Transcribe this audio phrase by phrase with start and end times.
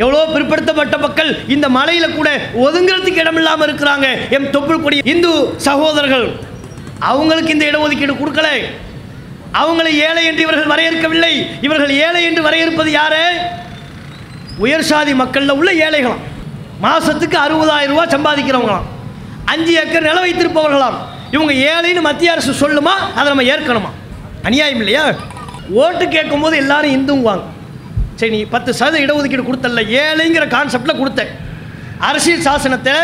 [0.00, 2.28] எவ்வளோ பிற்படுத்தப்பட்ட மக்கள் இந்த மலையில கூட
[2.64, 4.06] ஒதுங்கிறதுக்கு இடம் இல்லாமல் இருக்கிறாங்க.
[4.36, 6.24] எம் தொப்புள் கொடி இந்து சகோதரர்கள்
[6.98, 8.48] அவங்களுக்கு இந்த இடஒதுக்கீடு கொடுக்கல.
[9.62, 11.32] அவங்களை ஏழை என்று இவர்கள் வரையறுக்கவில்லை.
[11.60, 13.22] இவர்கள் ஏழை என்று வரையறுப்பது யாரு?
[14.64, 16.24] உயர் சாதி மக்கள்ல உள்ள ஏழைகளாம்.
[16.86, 18.88] மாசத்துக்கு அறுபதாயிரம் ரூபாய் சம்பாதிக்கிறவங்களாம்.
[19.44, 20.98] அஞ்சு ஏக்கர் நில வைத்திருப்பவர்களாம்.
[21.30, 22.96] இவங்க ஏழைன்னு மத்திய அரசு சொல்லுமா?
[23.14, 23.92] அதை நம்ம ஏற்கணுமா?
[24.42, 25.06] அநியாயம் இல்லையா?
[25.70, 27.48] ஓட்டு கேட்கும்போது எல்லாரும் இந்துங்குவாங்க.
[28.22, 31.20] சரி நீ பத்து சதவீத இடஒதுக்கீடு கொடுத்தல ஏழைங்கிற கான்செப்டில் கொடுத்த
[32.08, 32.94] அரசியல் சாசனத்தை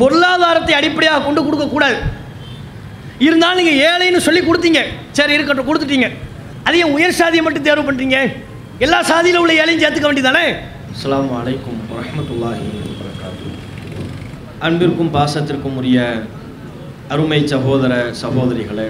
[0.00, 1.96] பொருளாதாரத்தை அடிப்படையாக கொண்டு கொடுக்கக்கூடாது
[3.26, 4.80] இருந்தாலும் நீங்கள் ஏழைன்னு சொல்லி கொடுத்தீங்க.
[5.18, 6.08] சரி இருக்கட்டும் கொடுத்துட்டீங்க.
[6.68, 8.18] அதையும் உயர் சாதியை மட்டும் தேர்வு பண்ணுறீங்க
[8.84, 10.44] எல்லா சாதியில் உள்ள ஏழையும் சேர்த்துக்க வேண்டியதானே
[10.92, 12.68] அஸ்லாம் அலைக்கும் வரமத்துல்லாஹி
[14.66, 16.00] அன்பிற்கும் பாசத்திற்கும் உரிய
[17.14, 18.88] அருமை சகோதர சகோதரிகளே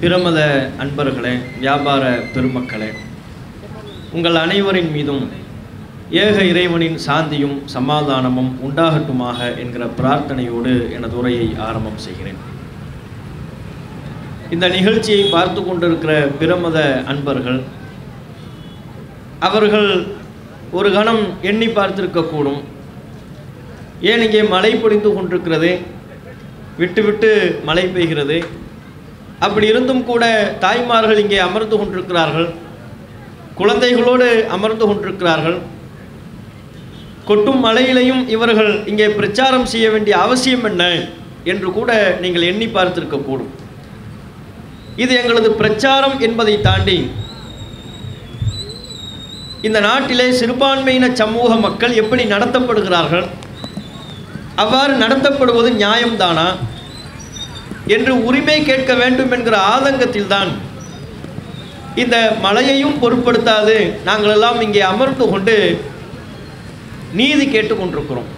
[0.00, 0.40] பிரமத
[0.84, 2.04] அன்பர்களே வியாபார
[2.34, 2.90] பெருமக்களே
[4.16, 5.22] உங்கள் அனைவரின் மீதும்
[6.22, 12.40] ஏக இறைவனின் சாந்தியும் சமாதானமும் உண்டாகட்டுமாக என்கிற பிரார்த்தனையோடு எனது உரையை ஆரம்பம் செய்கிறேன்.
[14.54, 16.78] இந்த நிகழ்ச்சியை பார்த்து கொண்டிருக்கிற பிரமத
[17.12, 17.60] அன்பர்கள்
[19.48, 19.88] அவர்கள்
[20.78, 22.60] ஒரு கணம் எண்ணி பார்த்திருக்கக்கூடும்
[24.10, 25.70] ஏன் இங்கே மழை பொழிந்து கொண்டிருக்கிறது?
[26.80, 27.30] விட்டு விட்டு
[27.70, 28.36] மழை பெய்கிறது.
[29.46, 30.24] அப்படி இருந்தும் கூட
[30.66, 32.50] தாய்மார்கள் இங்கே அமர்ந்து கொண்டிருக்கிறார்கள்.
[33.62, 35.58] குழந்தைகளோடு அமர்ந்து கொண்டிருக்கிறார்கள்.
[37.28, 40.84] கொட்டும் மலையிலையும் இவர்கள் இங்கே பிரச்சாரம் செய்ய வேண்டிய அவசியம் என்ன
[41.52, 41.90] என்று கூட
[42.22, 43.52] நீங்கள் எண்ணி பார்த்திருக்கக்கூடும்
[45.02, 46.96] இது எங்களது பிரச்சாரம் என்பதை தாண்டி
[49.66, 53.26] இந்த நாட்டிலே சிறுபான்மையின சமூக மக்கள் எப்படி நடத்தப்படுகிறார்கள்?
[54.62, 56.48] அவ்வாறு நடத்தப்படுவது நியாயம்தானா?
[57.94, 60.50] என்று உரிமை கேட்க வேண்டும் என்கிற ஆதங்கத்தில்தான்
[61.94, 63.76] இந்த மலையையும் பொருட்படுத்தாது.
[64.06, 65.84] நாங்களெல்லாம் இங்கே அமர்ந்து கொண்டு
[67.12, 68.30] நீதி கேட்டுக்கொண்டிருக்கிறோம்.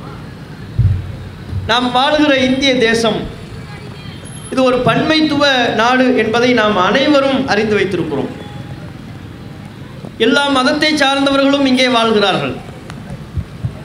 [1.66, 3.20] நாம் வாழுகிற இந்திய தேசம்
[4.50, 8.30] இது ஒரு பன்மைத்துவ நாடு என்பதை நாம் அனைவரும் அறிந்து வைத்திருக்கிறோம்.
[10.18, 12.55] எல்லா மதத்தை சார்ந்தவர்களும் இங்கே வாழ்கிறார்கள்.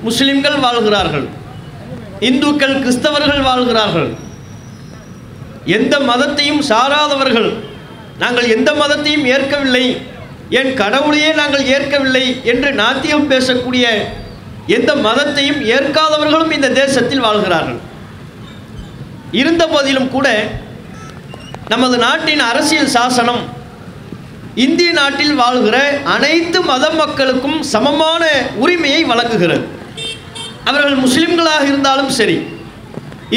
[0.02, 1.28] முஸ்லிம்கள் வாழ்கிறார்கள்.
[2.20, 4.10] இந்துக்கள் கிறிஸ்தவர்கள் வாழ்கிறார்கள்.
[5.66, 7.50] எந்த மதத்தையும் சாராதவர்கள்
[8.22, 9.86] நாங்கள் எந்த மதத்தையும் ஏற்கவில்லை.
[10.60, 13.86] என் கடவுளையே நாங்கள் ஏற்கவில்லை என்று நாத்தியம் பேசக்கூடிய
[14.78, 17.80] எந்த மதத்தையும் ஏற்காதவர்களும் இந்த தேசத்தில் வாழ்கிறார்கள்.
[19.42, 20.28] இருந்த போதிலும் கூட
[21.74, 23.42] நமது நாட்டின் அரசியல் சாசனம்
[24.66, 25.78] இந்திய நாட்டில் வாழ்கிற
[26.16, 28.24] அனைத்து மத மக்களுக்கும் சமமான
[28.64, 29.66] உரிமையை வழங்குகிறது.
[30.70, 32.38] அவர்கள் முஸ்லிம்களாக இருந்தாலும் சரி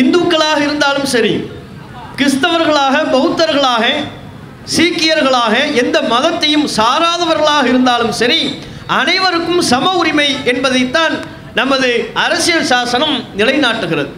[0.00, 1.34] இந்துக்களாக இருந்தாலும் சரி
[2.19, 3.84] கிறிஸ்தவர்களாக பௌத்தர்களாக
[4.76, 11.14] சீக்கியர்களாக எந்த மதத்தையும் சாராதவர்களாக இருந்தாலும் சரி அனைவருக்கும் சம உரிமை என்பதைத்தான்
[11.54, 14.08] நமது அரசியல் சாசனம் நிலைநாட்டுகிறது.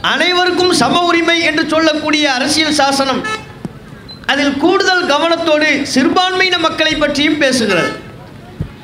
[0.00, 3.22] அனைவருக்கும் சம உரிமை என்று சொல்லக்கூடிய அரசியல் சாசனம்
[4.26, 7.90] அதில் கூடுதல் கவனத்தோடு சிறுபான்மையின மக்களை பற்றியும் பேசுகிறது.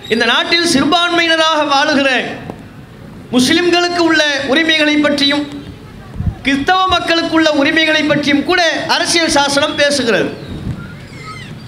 [0.09, 2.25] இந்த நாட்டில் சிறுபான்மையினராக வாழுகிற
[3.33, 5.60] முஸ்லிம்களுக்கு உள்ள உரிமைகளை பற்றியும்
[6.43, 10.31] கிறிஸ்தவ மக்களுக்கு உள்ள உரிமைகளை பற்றியும் கூட அரசியல் சாசனம் பேசுகிறது.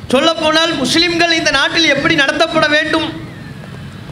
[0.09, 3.07] சொல்லப்போனால் முஸ்லிம்கள் இந்த நாட்டில் எப்படி நடத்தப்பட வேண்டும்?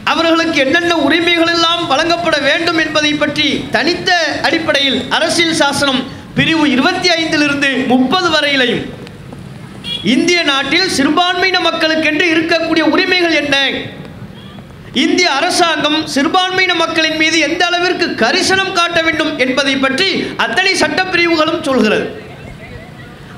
[0.03, 6.01] அவர்களுக்கு என்னென்ன உரிமைகள் எல்லாம் வழங்கப்பட வேண்டும் என்பதை பற்றி தனித்த அடிப்படையில் அரசியல் சாசனம்
[6.35, 8.83] பிரிவு இருபத்தி ஐந்திலிருந்து முப்பது வரையிலையும்.
[10.03, 13.57] இந்திய நாட்டில் சிறுபான்மையின மக்களுக்கென்று இருக்கக்கூடிய உரிமைகள் என்ன?
[14.93, 22.23] இந்திய அரசாங்கம் சிறுபான்மையின மக்களின் மீது எந்த அளவிற்கு கரிசனம் காட்ட வேண்டும் என்பதை பற்றி அத்தனை சட்டப்பிரிவுகளும் சொல்கிறது.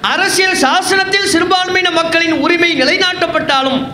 [0.01, 3.93] அரசியல் சாசனத்தில் சிறுபான்மையின மக்களின் உரிமை நிலைநாட்டப்பட்டாலும்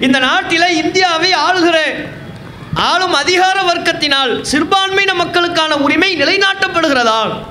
[0.00, 2.06] இந்த நாட்டில் இந்தியாவை ஆளுகிற
[2.74, 7.42] ஆளும் அதிகார வர்க்கத்தினால் சிறுபான்மையின மக்களுக்கான உரிமை நிலைநாட்டப்படுகிறதா?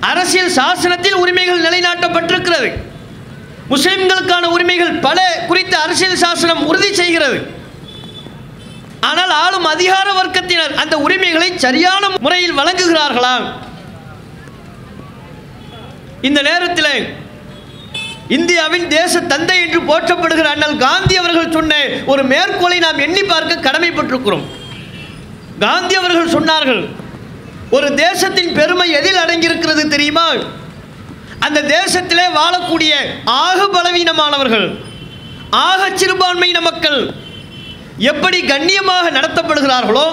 [0.00, 2.72] அரசியல் சாசனத்தில் உரிமைகள் நிலைநாட்டப்பட்டிருக்கிறது.
[3.70, 7.56] முஸ்லிம்களுக்கான உரிமைகள் பல குறித்த அரசியல் சாசனம் உறுதி செய்கிறது.
[9.00, 13.34] ஆனால் ஆளும் அதிகார வர்க்கத்தினர் அந்த உரிமைகளை சரியான முறையில் வழங்குகிறார்களா?
[16.20, 16.92] இந்த நேரத்தில்
[18.28, 21.74] இந்தியாவின் தேச தந்தை என்று போற்றப்படுகிற அண்ணல் காந்தி அவர்கள் சொன்ன
[22.06, 24.46] ஒரு மேற்கோளை நாம் எண்ணி பார்க்க கடமைப்பட்டிருக்கிறோம்.
[25.58, 26.82] காந்தி அவர்கள் சொன்னார்கள்
[27.70, 30.26] ஒரு தேசத்தின் பெருமை எதில் அடங்கியிருக்கிறது தெரியுமா?
[31.46, 32.92] அந்த தேசத்திலே வாழக்கூடிய
[33.24, 34.78] ஆக பலவீனமானவர்கள்
[35.50, 37.27] ஆக சிறுபான்மையின மக்கள்
[37.98, 40.08] எப்படி கண்ணியமாக நடத்தப்படுகிறார்களோ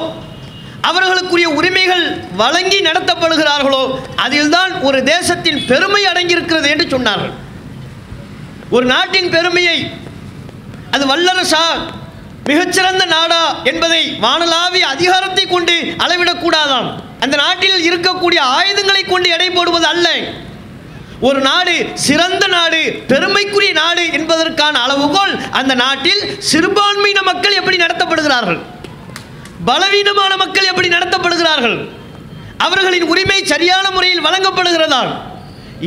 [0.90, 2.06] அவர்களுக்குரிய உரிமைகள்
[2.42, 3.84] வழங்கி நடத்தப்படுகிறார்களோ
[4.16, 7.34] அதில்தான் ஒரு தேசத்தின் பெருமை அடங்கியிருக்கிறது என்று சொன்னார்கள்.
[8.70, 9.78] ஒரு நாட்டின் பெருமையை
[10.92, 11.66] அது வல்லரசா
[12.50, 16.90] மிகச்சிறந்த நாடா என்பதை வானலாவிய அதிகாரத்தை கொண்டு அளவிடக்கூடாதாம்.
[17.20, 20.10] அந்த நாட்டில் இருக்கக்கூடிய ஆயுதங்களை கொண்டு எடை போடுவது அல்ல.
[21.28, 21.76] ஒரு நாடு
[22.06, 22.80] சிறந்த நாடு
[23.10, 28.60] பெருமைக்குரிய நாடு என்பதற்கான அளவுகோல் அந்த நாட்டில் சிறுபான்மையின மக்கள் எப்படி நடத்தப்படுகிறார்கள்?
[29.70, 31.78] பலவீனமான மக்கள் எப்படி நடத்தப்படுகிறார்கள்?
[32.66, 35.02] அவர்களின் உரிமை சரியான முறையில் வழங்கப்படுகிறதா?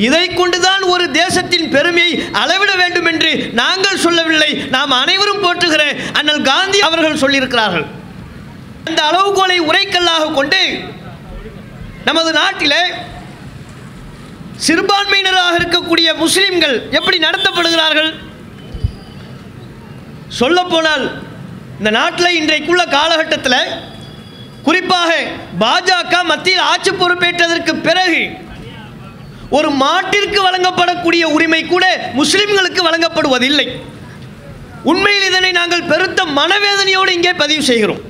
[0.06, 3.31] இதை கொண்டுதான் ஒரு தேசத்தின் பெருமையை அளவிட வேண்டும் என்று
[3.61, 4.50] நாங்கள் சொல்லவில்லை.
[4.75, 5.85] நாம் அனைவரும் போற்றுகிற
[6.19, 7.87] அண்ணல் காந்தி அவர்கள் சொல்லியிருக்கிறார்கள்.
[8.88, 10.62] அந்த அளவுகோலை உரைக்கல்லாக கொண்டு
[12.08, 12.82] நமது நாட்டிலே
[14.66, 18.10] சிறுபான்மையினராக இருக்கக்கூடிய முஸ்லிம்கள் எப்படி நடத்தப்படுகிறார்கள்?
[20.40, 21.05] சொல்லப்போனால்
[21.78, 23.60] இந்த நாட்டில் இன்றைக்குள்ள காலகட்டத்தில்
[24.66, 25.10] குறிப்பாக
[25.62, 28.22] பாஜக மத்தியில் ஆட்சி பொறுப்பேற்றதற்கு பிறகு
[29.58, 31.84] ஒரு மாட்டிற்கு வழங்கப்படக்கூடிய உரிமை கூட
[32.19, 33.66] முஸ்லிம்களுக்கு வழங்கப்படுவதில்லை.
[34.90, 38.02] உண்மையில் இதனை நாங்கள் பெருத்த மனவேதனையோடு இங்கே பதிவு செய்கிறோம்.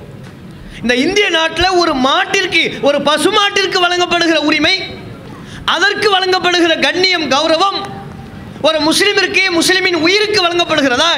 [0.82, 4.74] இந்த இந்திய நாட்டில் ஒரு மாட்டிற்கு ஒரு பசுமாட்டிற்கு வழங்கப்படுகிற உரிமை
[5.74, 7.78] அதற்கு வழங்கப்படுகிற கண்ணியம் கௌரவம்
[8.66, 11.12] ஒரு முஸ்லிமிற்கு முஸ்லிமின் உயிருக்கு வழங்கப்படுகிறதா?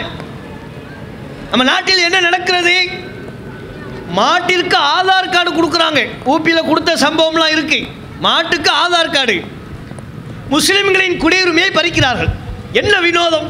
[1.51, 2.75] நம்ம நாட்டில் என்ன நடக்கிறது?
[4.19, 6.01] மாட்டிற்கு ஆதார் கார்டு கொடுக்குறாங்க.
[6.33, 7.81] ஊப்பியில் கொடுத்த சம்பவம்லாம் இருக்கு.
[8.27, 9.37] மாட்டுக்கு ஆதார் கார்டு.
[10.55, 12.31] முஸ்லிம்களின் குடியுரிமையை பறிக்கிறார்கள்.
[12.81, 13.49] என்ன வினோதம்?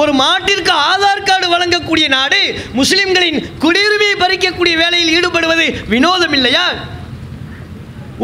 [0.00, 2.40] ஒரு மாட்டிற்கு ஆதார் கார்டு வழங்கக்கூடிய நாடு
[2.80, 6.66] முஸ்லிம்களின் குடியுரிமையை பறிக்கக்கூடிய வேலையில் ஈடுபடுவது வினோதம் இல்லையா?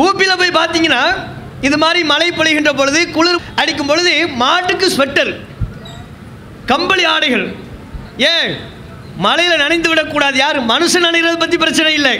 [0.05, 1.05] ஊப்பியில் போய் பார்த்தீங்கன்னா
[1.67, 4.13] இது மாதிரி மழை பொழிகின்ற பொழுது குளிர் அடிக்கும் பொழுது
[4.43, 5.33] மாட்டுக்கு ஸ்வெட்டர்
[6.71, 7.47] கம்பளி ஆடைகள்.
[8.33, 8.51] ஏன்?
[9.25, 10.37] மழையில் நனைந்து விடக்கூடாது.
[10.45, 10.59] யார்?
[10.73, 12.17] மனுஷன் நனைகிறத பற்றி பிரச்சனை இல்லை.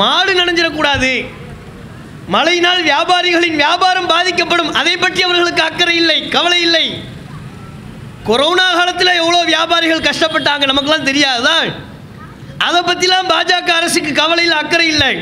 [0.00, 1.12] மாடு நனைஞ்சிடக்கூடாது.
[2.34, 4.70] மழையினால் வியாபாரிகளின் வியாபாரம் பாதிக்கப்படும்.
[4.80, 6.86] அதை பற்றி அவர்களுக்கு அக்கறை இல்லை கவலை இல்லை.
[8.28, 11.68] கொரோனா காலத்தில் எவ்வளோ வியாபாரிகள் கஷ்டப்பட்டாங்க நமக்கெல்லாம் தெரியாதுதான்.
[12.66, 15.14] அதை பற்றிலாம் பாஜக அரசுக்கு கவலையில் அக்கறை இல்லை.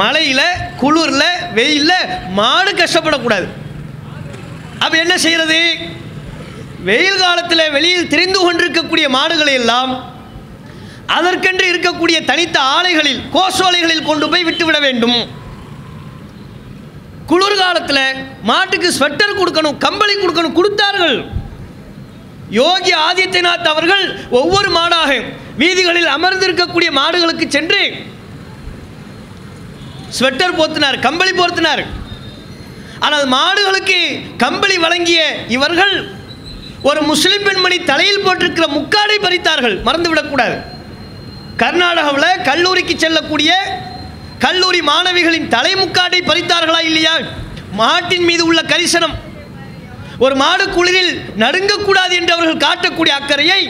[0.00, 0.46] மழையில்
[0.80, 1.28] குளிரில்
[1.58, 3.46] வெயிலில் மாடு கஷ்டப்படக்கூடாது.
[4.84, 5.60] அப்போ என்ன செய்கிறது
[6.88, 9.92] வெயில் காலத்தில் வெளியில் திரிந்து கொண்டிருக்கக்கூடிய மாடுகளை எல்லாம்
[11.16, 15.18] அதற்கென்று இருக்கக்கூடிய தனித்த ஆலைகளில் கோசோலைகளில் கொண்டு போய் விட்டுவிட வேண்டும்.
[17.30, 18.18] குளிர்காலத்தில்
[18.50, 21.16] மாட்டுக்கு ஸ்வெட்டர் கொடுக்கணும் கம்பளி கொடுக்கணும் கொடுத்தார்கள்.
[22.60, 24.04] யோகி ஆதித்யநாத் அவர்கள்
[24.40, 25.10] ஒவ்வொரு மாடாக
[25.62, 27.82] வீதிகளில் அமர்ந்திருக்கக்கூடிய மாடுகளுக்கு சென்று
[30.16, 31.82] ஸ்வெட்டர் போர்த்தினார் கம்பளி போர்த்தினார்.
[33.04, 33.98] ஆனால் மாடுகளுக்கு
[34.42, 35.20] கம்பளி வழங்கிய
[35.56, 35.94] இவர்கள்
[36.88, 40.56] ஒரு முஸ்லிம் பெண்மணி தலையில் போட்டிருக்கிற முக்காடை பறித்தார்கள் மறந்துவிடக்கூடாது
[41.62, 43.50] கர்நாடகாவில் கல்லூரிக்கு செல்லக்கூடிய
[44.44, 47.14] கல்லூரி மாணவிகளின் தலைமுக்காடை பறித்தார்களா இல்லையா?
[47.80, 49.14] மாட்டின் மீது உள்ள கரிசனம்.
[50.24, 51.12] ஒரு மாடு குளிரில்
[51.42, 53.60] நடுங்கக்கூடாது என்று அவர்கள் காட்டக்கூடிய அக்கறையை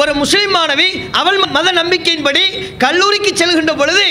[0.00, 0.88] ஒரு முஸ்லிம் மாணவி
[1.20, 2.44] அவள் மத நம்பிக்கையின்படி
[2.84, 4.06] கல்லூரிக்கு செல்கின்ற பொழுது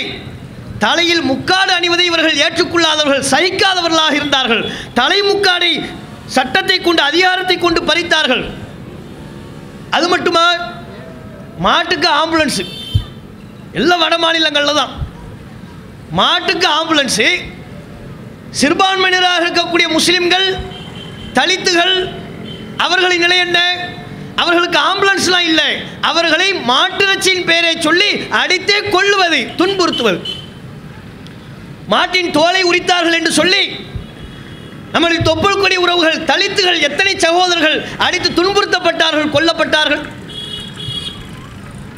[0.83, 4.71] தலையில் முக்காடு அணிவதை இவர்கள் ஏற்றுக்கொள்ளாதவர்கள் சகிக்காதவர்களாக இருந்தார்கள்.
[4.93, 5.89] தலை முக்காடை
[6.25, 8.43] சட்டத்தை கொண்டு அதிகாரத்தை கொண்டு பறித்தார்கள்.
[9.89, 10.45] அது மட்டுமா?
[11.57, 12.63] மாட்டுக்கு ஆம்புலன்ஸு.
[13.73, 14.93] எல்லாம் வட மாநிலங்களில் தான்.
[16.11, 17.27] மாட்டுக்கு ஆம்புலன்ஸு.
[18.61, 20.47] சிறுபான்மையினராக இருக்கக்கூடிய முஸ்லிம்கள்
[21.33, 21.95] தலித்துகள்
[22.77, 23.59] அவர்களின் நிலை என்ன?
[24.35, 25.69] அவர்களுக்கு ஆம்புலன்ஸ்லாம் இல்லை.
[26.01, 28.11] அவர்களை மாட்டிறச்சியின் பெயரை சொல்லி
[28.41, 30.39] அடித்தே கொள்ளுவது துன்புறுத்துவது.
[31.91, 33.63] மாட்டின் தோலை உரித்தார்கள் என்று சொல்லி
[34.93, 40.03] நம்முடைய தொப்புள் கொடி உறவுகள் தலித்துகள் எத்தனை சகோதரர்கள் அடித்து துன்புறுத்தப்பட்டார்கள் கொல்லப்பட்டார்கள்?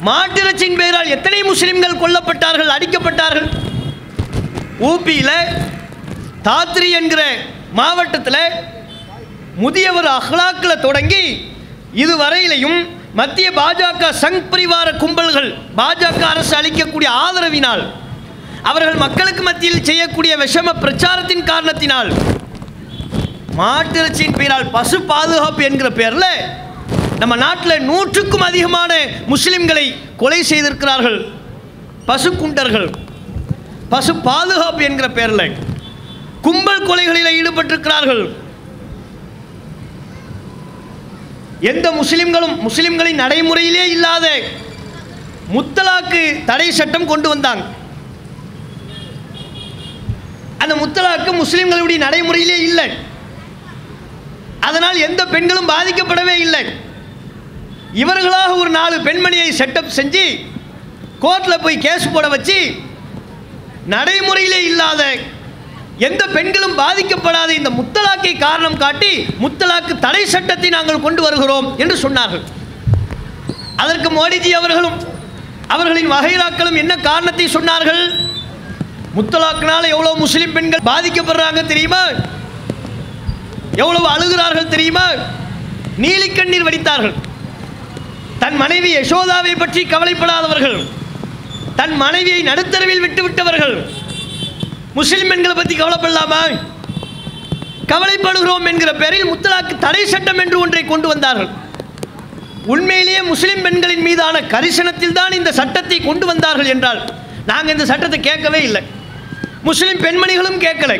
[0.08, 3.48] மாட்டிறச்சின் பெயரால் எத்தனை முஸ்லிம்கள் கொல்லப்பட்டார்கள் அடிக்கப்பட்டார்கள்?
[4.88, 5.36] ஊபியில்
[6.48, 7.22] தாத்ரி என்கிற
[7.78, 8.42] மாவட்டத்தில்
[9.62, 11.24] முதியவர் அஹ்லாக்கில் தொடங்கி
[12.02, 12.78] இதுவரையிலையும்
[13.18, 17.84] மத்திய பாஜக சங் பரிவார கும்பல்கள் பாஜக அரசு அளிக்கக்கூடிய ஆதரவினால்
[18.70, 22.10] அவர்கள் மக்களுக்கு மத்தியில் செய்யக்கூடிய விஷம பிரச்சாரத்தின் காரணத்தினால்
[23.60, 26.30] மாட்டிறைச்சியின் பெயரால் பசு பாதுகாப்பு என்கிற பெயரில்
[27.20, 28.92] நம்ம நாட்டில் நூற்றுக்கும் அதிகமான
[29.32, 29.84] முஸ்லிம்களை
[30.22, 31.18] கொலை செய்திருக்கிறார்கள்.
[32.08, 32.88] பசு குண்டர்கள்
[33.92, 35.54] பசு பாதுகாப்பு என்கிற பெயரில்
[36.46, 38.24] கும்பல் கொலைகளில் ஈடுபட்டிருக்கிறார்கள்.
[41.72, 44.26] எந்த முஸ்லிம்களும் முஸ்லிம்களின் நடைமுறையிலே இல்லாத
[45.54, 47.64] முத்தலாக்கு தடை சட்டம் கொண்டு வந்தாங்க.
[50.64, 52.88] அந்த முத்தலாக்கு முஸ்லீம்களுடைய நடைமுறையிலே இல்லை.
[54.68, 56.64] அதனால் எந்த பெண்களும் பாதிக்கப்படவே இல்லை.
[58.02, 60.24] இவர்களாக ஒரு நாலு பெண்மணியை செட்டப் செஞ்சு
[61.24, 62.58] கோர்ட்டில் போய் கேஸ் போட வச்சு
[63.94, 65.02] நடைமுறையிலே இல்லாத
[66.08, 72.44] எந்த பெண்களும் பாதிக்கப்படாத இந்த முத்தலாக்கை காரணம் காட்டி முத்தலாக்கு தடை சட்டத்தை நாங்கள் கொண்டு வருகிறோம் என்று சொன்னார்கள்.
[73.82, 74.98] அதற்கு மோடிஜி அவர்களும்
[75.74, 78.02] அவர்களின் வகைராக்களும் என்ன காரணத்தை சொன்னார்கள்?
[79.16, 82.02] முத்தலாக்கினால் எவ்வளோ முஸ்லிம் பெண்கள் பாதிக்கப்படுறாங்க தெரியுமா?
[83.82, 85.06] எவ்வளவு அழுகிறார்கள் தெரியுமா?
[86.04, 87.14] நீலிக்கண்ணீர் வடித்தார்கள்.
[88.42, 90.78] தன் மனைவி யசோதாவை பற்றி கவலைப்படாதவர்கள்
[91.80, 93.76] தன் மனைவியை நடுத்தரவில் விட்டுவிட்டவர்கள்
[94.98, 96.42] முஸ்லிம் பெண்களை பற்றி கவலைப்படலாமா?
[97.92, 101.50] கவலைப்படுகிறோம் என்கிற பெயரில் முத்தலாக்கு தடை சட்டம் என்று ஒன்றை கொண்டு வந்தார்கள்.
[102.74, 107.00] உண்மையிலேயே முஸ்லிம் பெண்களின் மீதான கரிசனத்தில் தான் இந்த சட்டத்தை கொண்டு வந்தார்கள் என்றால்
[107.50, 108.82] நாங்கள் இந்த சட்டத்தை கேட்கவே இல்லை.
[109.66, 110.96] முஸ்லீம் பெண்மணிகளும் கேட்கலை.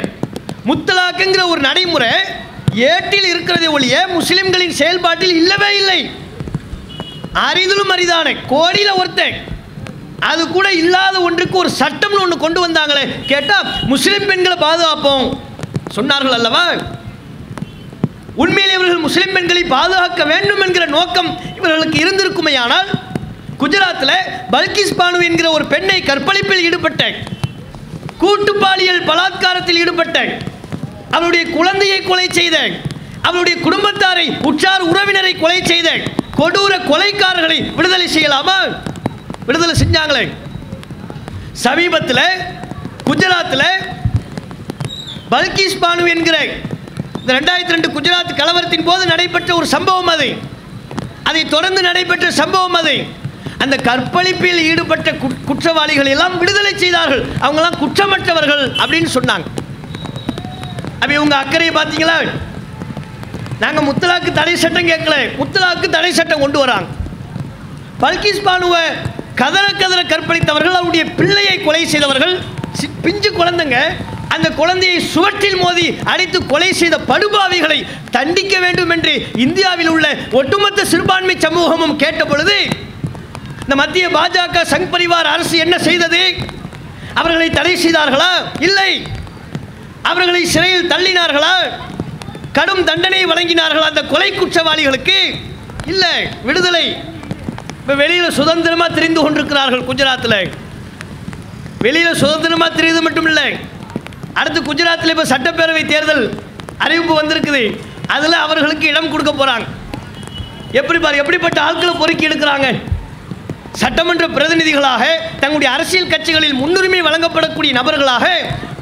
[0.68, 2.12] முத்தலாக்குங்கிற ஒரு நடைமுறை
[2.90, 5.98] ஏட்டில் இருக்கிறதை ஒழிய முஸ்லிம்களின் செயல்பாட்டில் இல்லவே இல்லை.
[7.48, 9.36] அரிதிலும் அரிதானே கோடியில் ஒருத்தன்.
[10.30, 15.26] அது கூட இல்லாத ஒன்றுக்கு ஒரு சட்டம்னு ஒன்று கொண்டு வந்தாங்களே கேட்டால் முஸ்லிம் பெண்களை பாதுகாப்போம்.
[15.96, 16.64] சொன்னார்கள் அல்லவா?
[18.42, 22.88] உண்மையில் இவர்கள் முஸ்லிம் பெண்களை பாதுகாக்க வேண்டும் என்கிற நோக்கம் இவர்களுக்கு இருந்திருக்குமே ஆனால்
[23.62, 24.16] குஜராத்தில்
[24.54, 27.04] பல்கிஸ் பானு என்கிற ஒரு பெண்ணை கற்பழிப்பில் ஈடுபட்ட
[28.24, 30.18] கூட்டு பாலியல் பலாத்காரத்தில் ஈடுபட்ட
[31.10, 32.56] அவருடைய குழந்தையை கொலை செய்த
[33.28, 35.88] அவருடைய குடும்பத்தாரை உற்றார் உறவினரை கொலை செய்த
[36.40, 38.56] கொடூர கொலைக்காரர்களை விடுதலை செய்யலாமா?
[39.46, 40.24] விடுதலை செஞ்சாங்களே.
[41.64, 42.22] சமீபத்தில்
[43.08, 43.68] குஜராத்தில்
[45.30, 46.38] பல்கிஸ் பானு என்கிற
[47.20, 50.28] இந்த ரெண்டாயிரத்தி ரெண்டு குஜராத் கலவரத்தின் போது நடைபெற்ற ஒரு சம்பவம் அது.
[51.24, 52.96] அதை தொடர்ந்து நடைபெற்ற சம்பவம் அது.
[53.58, 57.24] அந்த கற்பழிப்பில் ஈடுபட்ட குட்- குற்றவாளிகள் எல்லாம் விடுதலை செய்தார்கள்.
[57.40, 59.44] அவங்கெல்லாம் குற்றமற்றவர்கள் அப்படின்னு சொன்னாங்க.
[60.92, 62.28] அப்படி உங்கள் அக்கறையை பார்த்தீங்களா?
[63.60, 65.36] நாங்கள் முத்தலாக்கு தடை சட்டம் கேட்கல.
[65.38, 66.88] முத்தலாக்கு தடை சட்டம் கொண்டு வராங்க.
[68.00, 68.82] பல்கிஸ் பானுவை
[69.34, 72.38] கதற கதற கற்பழித்தவர்கள் அவருடைய பிள்ளையை கொலை செய்தவர்கள்
[72.80, 73.76] சி- பிஞ்சு குழந்தைங்க
[74.28, 81.36] அந்த குழந்தையை சுவற்றில் மோதி அடித்து கொலை செய்த படுபாவிகளை தண்டிக்க வேண்டும் என்று இந்தியாவில் உள்ள ஒட்டுமொத்த சிறுபான்மை
[81.38, 82.68] சமூகமும் கேட்ட பொழுது
[83.64, 86.36] இந்த மத்திய பாஜக சங் பரிவார் அரசு என்ன செய்தது?
[87.14, 88.32] அவர்களை தடை செய்தார்களா?
[88.60, 89.06] இல்லை.
[90.02, 91.54] அவர்களை சிறையில் தள்ளினார்களா?
[92.52, 95.40] கடும் தண்டனை வழங்கினார்களா அந்த கொலை குற்றவாளிகளுக்கு?
[95.86, 96.28] இல்லை.
[96.42, 96.84] விடுதலை.
[97.80, 100.52] இப்போ வெளியில் சுதந்திரமாக தெரிந்து கொண்டிருக்கிறார்கள் குஜராத்தில்.
[101.78, 103.56] வெளியில் சுதந்திரமாக தெரியுது மட்டும் இல்லை.
[104.34, 106.24] அடுத்து குஜராத்தில் இப்போ சட்டப்பேரவை தேர்தல்
[106.78, 107.80] அறிவிப்பு வந்திருக்குது.
[108.06, 109.66] அதில் அவர்களுக்கு இடம் கொடுக்க போகிறாங்க
[110.72, 112.68] எப்படி பாரு எப்படிப்பட்ட ஆட்களை பொறுக்கி எடுக்கிறாங்க?
[113.80, 115.04] சட்டமன்ற பிரதிநிதிகளாக
[115.40, 118.26] தங்களுடைய அரசியல் கட்சிகளில் முன்னுரிமை வழங்கப்படக்கூடிய நபர்களாக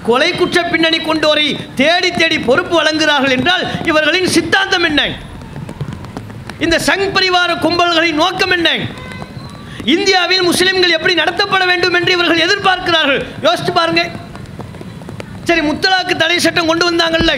[0.02, 5.02] கொலை குற்ற பின்னணி கொண்டோரை தேடி தேடி பொறுப்பு வழங்குகிறார்கள் என்றால் இவர்களின் சித்தாந்தம் என்ன?
[6.58, 8.70] இந்த சங் பரிவார கும்பல்களின் நோக்கம் என்ன?
[9.84, 13.22] இந்தியாவில் முஸ்லிம்கள் எப்படி நடத்தப்பட வேண்டும் என்று இவர்கள் எதிர்பார்க்கிறார்கள்.
[13.42, 14.02] யோசித்து பாருங்க.
[15.44, 17.32] சரி முத்தலாக்கு தடை சட்டம் கொண்டு வந்தாங்கல்ல.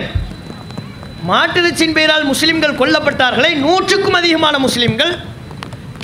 [1.28, 3.54] மாட்டிறைச்சியின் பெயரால் முஸ்லிம்கள் கொல்லப்பட்டார்களே.
[3.54, 5.14] நூற்றுக்கும் அதிகமான முஸ்லிம்கள்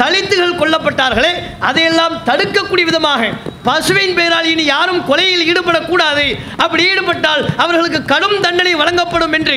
[0.00, 1.32] தலித்துகள் கொல்லப்பட்டார்களே
[1.68, 3.22] அதையெல்லாம் தடுக்கக்கூடிய விதமாக
[3.68, 6.24] பசுவின் பெயரால் இனி யாரும் கொலையில் ஈடுபடக்கூடாது.
[6.64, 9.56] அப்படி ஈடுபட்டால் அவர்களுக்கு கடும் தண்டனை வழங்கப்படும் என்று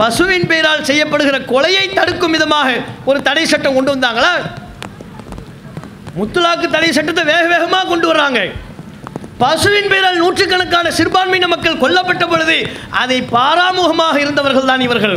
[0.00, 2.68] பசுவின் பெயரால் செய்யப்படுகிற கொலையை தடுக்கும் விதமாக
[3.10, 4.32] ஒரு தடை சட்டம் கொண்டு வந்தாங்களா?
[6.18, 8.40] முத்துலாக்கு தடை சட்டத்தை வேக வேகமாக கொண்டு வர்றாங்க.
[9.42, 12.56] பசுவின் பெயரால் நூற்றுக்கணக்கான சிறுபான்மையின மக்கள் கொல்லப்பட்ட பொழுது
[13.02, 15.16] அதை பாராமுகமாக இருந்தவர்கள் தான் இவர்கள்.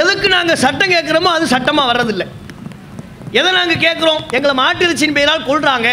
[0.00, 2.28] எதுக்கு நாங்கள் சட்டம் கேட்குறோமோ அது சட்டமாக வர்றதில்லை.
[3.32, 5.88] எதை நாங்கள் கேட்குறோம் எங்களை மாட்டிறைச்சியின் பெயரால் கொள்றாங்க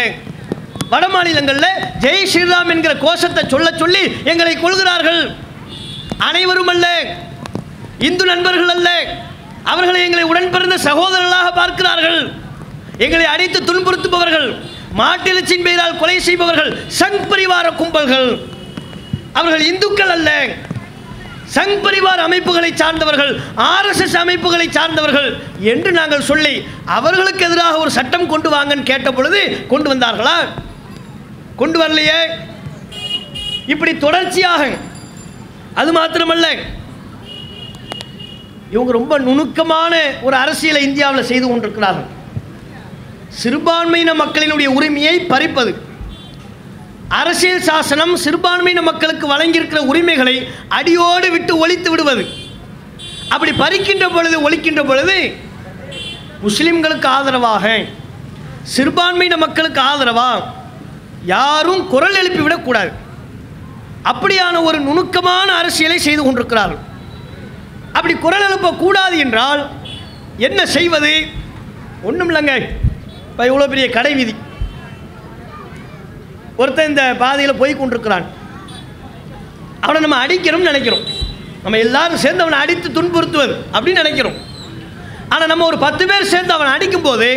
[0.88, 5.36] வட மாநிலங்களில் ஜெய் ஸ்ரீராம் என்கிற கோஷத்தை சொல்ல சொல்லி எங்களை கொள்கிறார்கள்
[6.18, 7.16] அனைவரும் அல்ல.
[7.98, 9.16] இந்து நண்பர்கள் அல்ல.
[9.62, 12.32] அவர்களை எங்களை உடன் பிறந்த சகோதரர்களாக பார்க்கிறார்கள்.
[12.98, 14.62] எங்களை அடித்து துன்புறுத்துபவர்கள்
[14.98, 18.38] மாட்டிறைச்சியின் பெயரால் கொலை செய்பவர்கள் சங் பரிவார கும்பல்கள்.
[19.32, 20.46] அவர்கள் இந்துக்கள் அல்ல.
[21.54, 28.50] சங் பரிவார் அமைப்புகளை சார்ந்தவர்கள் ஆர்எஸ்எஸ் அமைப்புகளை சார்ந்தவர்கள் என்று நாங்கள் சொல்லி அவர்களுக்கு எதிராக ஒரு சட்டம் கொண்டு
[28.50, 30.36] வாங்கன்னு கேட்ட பொழுது கொண்டு வந்தார்களா?
[31.56, 32.20] கொண்டு வரலையே.
[33.66, 34.68] இப்படி தொடர்ச்சியாக.
[35.74, 36.46] அது மாத்திரமல்ல.
[38.70, 42.04] இவங்க ரொம்ப நுணுக்கமான ஒரு அரசியலை இந்தியாவில் செய்து கொண்டிருக்கிறார்கள்.
[43.42, 45.92] சிறுபான்மையின மக்களினுடைய உரிமையை பறிப்பது.
[47.08, 52.24] அரசியல் சாசனம் சிறுபான்மையின மக்களுக்கு வழங்கியிருக்கிற உரிமைகளை அடியோடு விட்டு ஒழித்து விடுவது.
[53.28, 55.36] அப்படி பறிக்கின்ற பொழுது ஒழிக்கின்ற பொழுது
[56.42, 57.84] முஸ்லிம்களுக்கு ஆதரவாக
[58.76, 60.42] சிறுபான்மையின மக்களுக்கு ஆதரவாக
[61.24, 62.92] யாரும் குரல் எழுப்பிவிடக்கூடாது
[64.12, 66.82] அப்படியான ஒரு நுணுக்கமான அரசியலை செய்து கொண்டிருக்கிறார்கள்.
[67.92, 69.70] அப்படி குரல் எழுப்பக்கூடாது என்றால்
[70.36, 71.12] என்ன செய்வது?
[72.02, 72.54] ஒன்றும் இல்லைங்க
[73.30, 74.34] இப்போ இவ்வளோ பெரிய கடை விதி.
[76.56, 78.26] ஒருத்தன் இந்த பாதையில் போய் கொண்டிருக்கிறான்.
[79.84, 81.04] அவனை நம்ம அடிக்கணும்னு நினைக்கிறோம்.
[81.62, 84.36] நம்ம எல்லாரும் சேர்ந்து அவனை அடித்து துன்புறுத்துவது அப்படின்னு நினைக்கிறோம்.
[85.28, 87.28] ஆனால் நம்ம ஒரு பத்து பேர் சேர்ந்து அவனை அடிக்கும்போது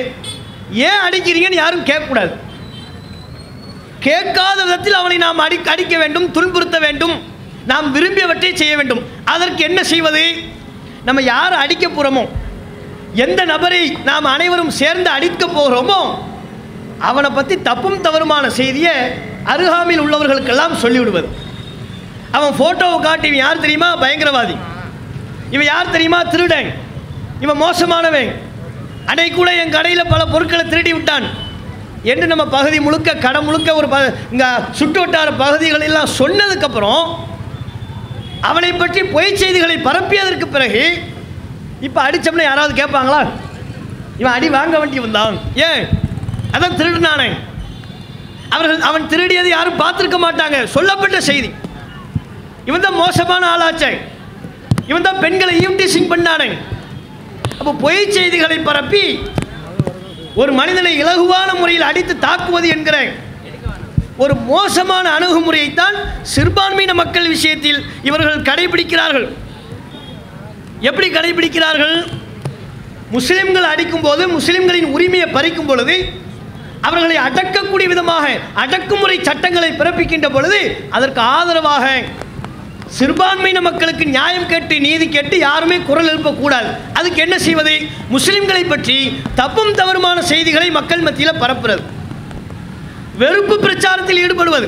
[0.89, 2.33] ஏன் அடிக்கிறீங்கன்னு யாரும் கேட்கக்கூடாது.
[3.99, 7.15] கேட்காத விதத்தில் அவனை நாம் அடி அடிக்க வேண்டும் துன்புறுத்த வேண்டும்.
[7.71, 9.01] நாம் விரும்பியவற்றை செய்ய வேண்டும்.
[9.33, 10.23] அதற்கு என்ன செய்வது?
[11.07, 12.23] நம்ம யார் அடிக்க போகிறோமோ
[13.25, 15.99] எந்த நபரை நாம் அனைவரும் சேர்ந்து அடிக்க போகிறோமோ
[16.99, 18.93] அவனை பற்றி தப்பும் தவறுமான செய்தியை
[19.43, 21.27] அருகாமையில் உள்ளவர்களுக்கெல்லாம் சொல்லிவிடுவது.
[22.31, 23.97] அவன் ஃபோட்டோவை காட்டி இவன் யார் தெரியுமா?
[24.01, 24.57] பயங்கரவாதி.
[25.51, 26.23] இவன் யார் தெரியுமா?
[26.23, 26.73] திருடன்.
[27.39, 28.41] இவன் மோசமானவன்.
[29.05, 31.45] அன்னைக்கு கூட என் கடையில் பல பொருட்களை திருடி விட்டான்.
[32.03, 37.15] என்று நம்ம பகுதி முழுக்க கடை முழுக்க ஒரு ப இங்கே சுட்டு வட்டார பகுதிகளெல்லாம் சொன்னதுக்கப்புறம்
[38.41, 41.13] அவனை பற்றி பொய் செய்திகளை பரப்பியதற்கு பிறகு
[41.81, 43.27] இப்போ அடித்தோம்னா யாராவது கேட்பாங்களா?
[44.17, 45.37] இவன் அடி வாங்க வேண்டி வந்தான்.
[45.55, 45.96] ஏன்?
[46.57, 47.29] அதான் திருடினானே.
[48.55, 50.57] அவர்கள் அவன் திருடியதை யாரும் பார்த்துருக்க மாட்டாங்க.
[50.75, 51.49] சொல்லப்பட்ட செய்தி.
[52.69, 53.91] இவன் தான் மோசமான ஆளாச்சே.
[54.89, 56.49] இவன் தான் பெண்களை ஈவ்டீசிங் பண்ணானே.
[57.59, 59.05] அப்போ பொய் செய்திகளை பரப்பி
[60.41, 62.97] ஒரு மனிதனை இலகுவான முறையில் அடித்து தாக்குவது என்கிற
[64.23, 65.97] ஒரு மோசமான அணுகுமுறையைத்தான்
[66.33, 69.27] சிறுபான்மையின மக்கள் விஷயத்தில் இவர்கள் கடைபிடிக்கிறார்கள்.
[70.89, 71.97] எப்படி கடைபிடிக்கிறார்கள்?
[73.15, 75.95] முஸ்லிம்கள் அடிக்கும் போது முஸ்லிம்களின் உரிமையை பறிக்கும் பொழுது
[76.87, 78.25] அவர்களை அடக்கக்கூடிய விதமாக
[78.63, 80.59] அடக்குமுறை சட்டங்களை பிறப்பிக்கின்ற பொழுது
[80.97, 81.85] அதற்கு ஆதரவாக
[82.97, 86.69] சிறுபான்மையின மக்களுக்கு நியாயம் கேட்டு நீதி கேட்டு யாருமே குரல் எழுப்பக்கூடாது.
[86.99, 87.73] அதுக்கு என்ன செய்வது?
[88.15, 88.97] முஸ்லிம்களை பற்றி
[89.39, 91.83] தப்பும் தவறுமான செய்திகளை மக்கள் மத்தியில் பரப்புறது.
[93.21, 94.67] வெறுப்பு பிரச்சாரத்தில் ஈடுபடுவது.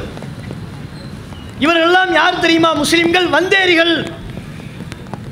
[1.66, 2.72] இவர்களெல்லாம் யார் தெரியுமா?
[2.82, 3.94] முஸ்லிம்கள் வந்தேரிகள்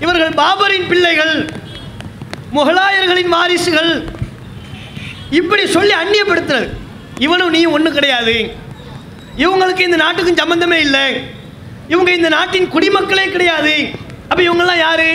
[0.03, 1.35] இவர்கள் பாபரின் பிள்ளைகள்
[2.57, 3.91] முகலாயர்களின் வாரிசுகள்
[5.29, 6.67] இப்படி சொல்லி அந்நியப்படுத்துறது.
[7.19, 8.55] இவனும் நீயும் ஒன்றும் கிடையாது.
[9.37, 11.05] இவங்களுக்கு இந்த நாட்டுக்கும் சம்பந்தமே இல்லை.
[11.87, 13.89] இவங்க இந்த நாட்டின் குடிமக்களே கிடையாது.
[14.29, 15.09] அப்போ இவங்கெல்லாம் யாரு?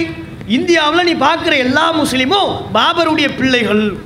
[0.46, 3.96] இந்தியாவில் நீ பார்க்குற எல்லா முஸ்லீமும் பாபருடைய பிள்ளைகள்.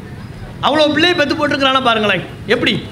[0.63, 2.25] அவ்வளோ பிள்ளை பெற்று போட்டிருக்கிறானா பாருங்களேன்.
[2.47, 2.83] எப்படி?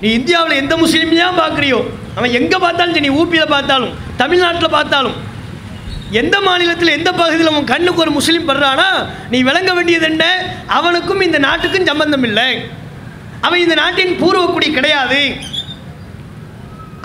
[0.00, 1.78] நீ இந்தியாவில் எந்த முஸ்லீமையாக பார்க்குறியோ?
[2.14, 5.14] அவன் எங்கே பார்த்தாலும் சரி நீ ஊபியில் பார்த்தாலும் தமிழ்நாட்டில் பார்த்தாலும்
[6.20, 8.88] எந்த மாநிலத்தில் எந்த பகுதியில் அவன் கண்ணுக்கு ஒரு முஸ்லீம் படுறானா
[9.30, 10.24] நீ விளங்க வேண்டியது என்ன?
[10.78, 12.48] அவனுக்கும் இந்த நாட்டுக்கும் சம்பந்தம் இல்லை.
[13.40, 15.20] அவன் இந்த நாட்டின் பூர்வக்குடி கிடையாது.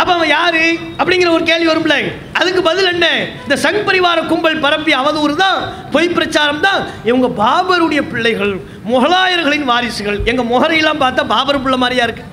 [0.02, 0.66] அப்ப அவன் யாரு?
[0.98, 1.96] அப்படிங்கிற ஒரு கேள்வி வரும்ல.
[2.34, 3.08] அதுக்கு பதில் என்ன?
[3.44, 5.60] இந்த சங் பரிவார கும்பல் பரப்பி அவதூறு தான்
[5.92, 6.82] பொய் பிரச்சாரம் தான்.
[7.04, 8.54] இவங்க பாபருடைய பிள்ளைகள்
[8.92, 10.20] முகலாயர்களின் வாரிசுகள்.
[10.26, 12.26] எங்க முகரையெல்லாம் பார்த்தா பாபர் பிள்ளை மாதிரியா இருக்கு.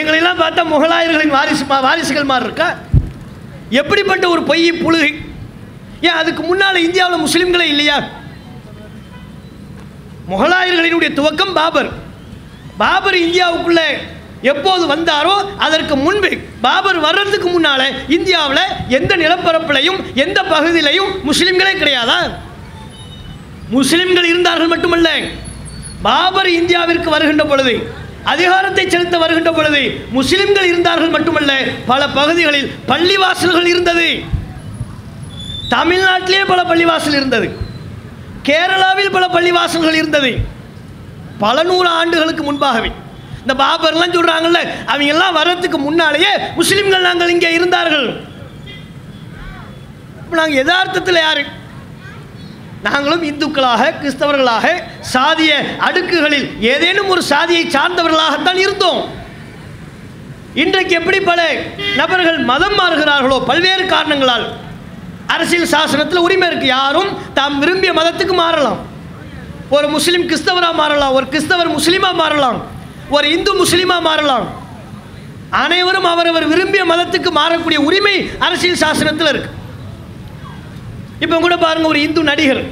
[0.00, 2.70] எங்களெல்லாம் பார்த்தா முகலாயர்களின் வாரிசு வாரிசுகள் மாதிரி இருக்கா?
[3.70, 5.12] எப்படிப்பட்ட ஒரு பொய் புழுகை
[6.02, 7.96] ஏன் அதுக்கு முன்னால் இந்தியாவில் முஸ்லிம்களே இல்லையா?
[10.30, 11.90] முகலாயர்களினுடைய துவக்கம் பாபர்.
[12.76, 13.88] பாபர் இந்தியாவுக்குள்ளே
[14.42, 22.18] எப்போது வந்தாரோ அதற்கு முன்பு பாபர் வர்றதுக்கு முன்னால இந்தியாவில் எந்த நிலப்பரப்பிலையும் எந்த பகுதியிலையும் முஸ்லிம்களே கிடையாதா?
[23.68, 25.08] முஸ்லிம்கள் இருந்தார்கள் மட்டுமல்ல.
[26.02, 27.74] பாபர் இந்தியாவிற்கு வருகின்ற பொழுது
[28.24, 31.52] அதிகாரத்தை செலுத்த வருகின்ற பொழுது முஸ்லிம்கள் இருந்தார்கள் மட்டுமல்ல.
[31.86, 34.08] பல பகுதிகளில் பள்ளிவாசல்கள் இருந்தது.
[35.74, 37.48] தமிழ்நாட்டிலே பல பள்ளிவாசல் இருந்தது.
[38.48, 40.32] கேரளாவில் பல பள்ளிவாசல்கள் இருந்தது.
[41.44, 42.90] பல நூறு ஆண்டுகளுக்கு முன்பாகவே.
[43.42, 48.06] இந்த பாபர்லாம் சொல்றாங்கல்ல அவங்க எல்லாம் வர்றதுக்கு முன்னாலேயே முஸ்லிம்கள் நாங்கள் இங்கே இருந்தார்கள்.
[50.22, 51.42] இப்போ நாங்கள் யதார்த்தத்தில் யாரு?
[52.86, 54.66] நாங்களும் இந்துக்களாக கிறிஸ்தவர்களாக
[55.14, 55.52] சாதிய
[55.88, 59.00] அடுக்குகளில் ஏதேனும் ஒரு சாதியை சார்ந்தவர்களாகத்தான் இருந்தோம்.
[60.62, 61.40] இன்றைக்கு எப்படி பல
[62.00, 64.46] நபர்கள் மதம் மாறுகிறார்களோ பல்வேறு காரணங்களால்
[65.34, 66.66] அரசியல் சாசனத்தில் உரிமை இருக்கு.
[66.66, 68.80] யாரும் தாம் விரும்பிய மதத்துக்கு மாறலாம்.
[69.76, 71.14] ஒரு முஸ்லீம் கிறிஸ்தவராக மாறலாம்.
[71.18, 72.58] ஒரு கிறிஸ்தவர் முஸ்லீமாக மாறலாம்.
[73.16, 74.46] ஒரு இந்து முஸ்லீமாக மாறலாம்.
[75.62, 78.14] அனைவரும் அவரவர் விரும்பிய மதத்துக்கு மாறக்கூடிய உரிமை
[78.46, 79.50] அரசியல் சாசனத்தில் இருக்கு.
[81.24, 82.62] இப்போ கூட பாருங்க ஒரு இந்து நடிகர்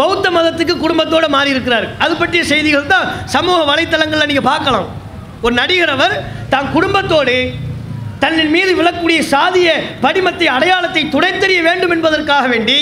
[0.00, 4.88] பௌத்த மதத்துக்கு குடும்பத்தோடு மாறி இருக்கிறார் அது பற்றிய செய்திகள் தான் சமூக வலைத்தளங்களில் நீங்கள் பார்க்கலாம்.
[5.44, 6.14] ஒரு நடிகர் அவர்
[6.52, 7.36] தன் குடும்பத்தோடு
[8.26, 9.68] தன்னின் மீது விழக்கூடிய சாதிய
[10.02, 12.76] படிமத்தை அடையாளத்தை துடைத்தெறிய வேண்டும் என்பதற்காக வேண்டி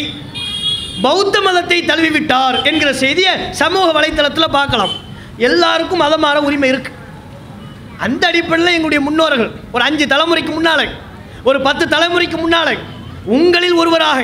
[1.03, 4.93] பௌத்த மதத்தை தழுவிவிட்டார் என்கிற செய்தியை சமூக வலைத்தளத்தில் பார்க்கலாம்.
[5.39, 6.91] எல்லாருக்கும் மதம் மாற உரிமை இருக்கு.
[7.99, 10.87] அந்த அடிப்படையில் எங்களுடைய முன்னோர்கள் ஒரு அஞ்சு தலைமுறைக்கு முன்னாலே
[11.45, 12.75] ஒரு பத்து தலைமுறைக்கு முன்னாலே
[13.27, 14.23] உங்களில் ஒருவராக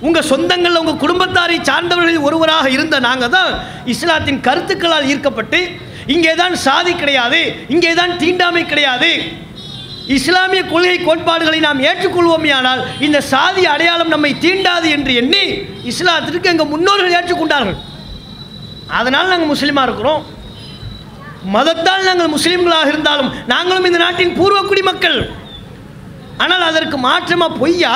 [0.00, 3.52] உங்கள் சொந்தங்களில் உங்கள் குடும்பத்தாரை சார்ந்தவர்களில் ஒருவராக இருந்த நாங்கள் தான்
[3.84, 5.60] இஸ்லாத்தின் கருத்துக்களால் ஈர்க்கப்பட்டு
[6.06, 9.12] இங்கே தான் சாதி கிடையாது இங்கே தான் தீண்டாமை கிடையாது
[10.16, 15.44] இஸ்லாமிய கொள்கை கோட்பாடுகளை நாம் ஏற்றுக்கொள்வோமேயானால் இந்த சாதி அடையாளம் நம்மை தீண்டாது என்று எண்ணி
[15.90, 17.78] இஸ்லாத்திற்கு எங்கள் முன்னோர்கள் ஏற்றுக்கொண்டார்கள்.
[18.98, 20.22] அதனால் நாங்கள் முஸ்லீமாக இருக்கிறோம்.
[21.54, 25.18] மதத்தால் நாங்கள் முஸ்லீம்களாக இருந்தாலும் நாங்களும் இந்த நாட்டின் பூர்வ குடிமக்கள்.
[26.42, 27.94] ஆனால் அதற்கு மாற்றமாக பொய்யா?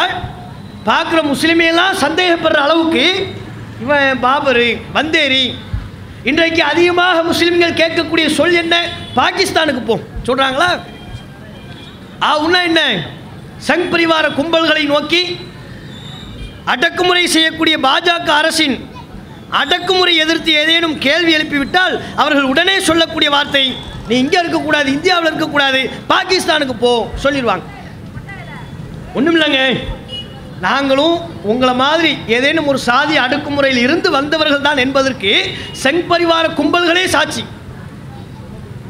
[0.89, 3.05] பார்க்குற முஸ்லீமையெல்லாம் சந்தேகப்படுற அளவுக்கு
[3.85, 5.45] இவன் பாபரு வந்தேரி
[6.31, 8.77] இன்றைக்கு அதிகமாக முஸ்லீம்கள் கேட்கக்கூடிய சொல் என்ன?
[9.17, 9.97] பாகிஸ்தானுக்கு போ
[10.29, 10.71] சொல்கிறாங்களா
[12.23, 12.31] ஆ
[12.65, 12.81] என்ன?
[13.69, 15.23] சங் பரிவார கும்பல்களை நோக்கி
[16.65, 18.77] அடக்குமுறை செய்யக்கூடிய பாஜக அரசின்
[19.51, 23.65] அடக்குமுறை எதிர்த்து ஏதேனும் கேள்வி எழுப்பிவிட்டால் அவர்கள் உடனே சொல்லக்கூடிய வார்த்தை
[24.09, 27.65] நீ இங்கே இருக்கக்கூடாது இந்தியாவில் இருக்கக்கூடாது பாகிஸ்தானுக்கு போ சொல்லிடுவாங்க.
[29.15, 29.61] ஒன்றும் இல்லைங்க
[30.61, 35.33] நாங்களும் உங்களை மாதிரி ஏதேனும் ஒரு சாதி அடக்குமுறையில் இருந்து வந்தவர்கள் தான் என்பதற்கு
[35.73, 37.45] செங் பரிவார கும்பல்களே சாட்சி.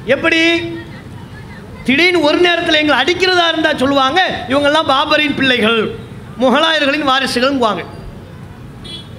[0.06, 0.40] எப்படி?
[1.86, 4.20] திடீர்னு ஒரு நேரத்தில் எங்களை அடிக்கிறதா இருந்தால் சொல்லுவாங்க.
[4.48, 5.78] இவங்கெல்லாம் பாபரின் பிள்ளைகள்
[6.40, 7.82] முகலாயர்களின் வாரிசுகள்ங்குவாங்க.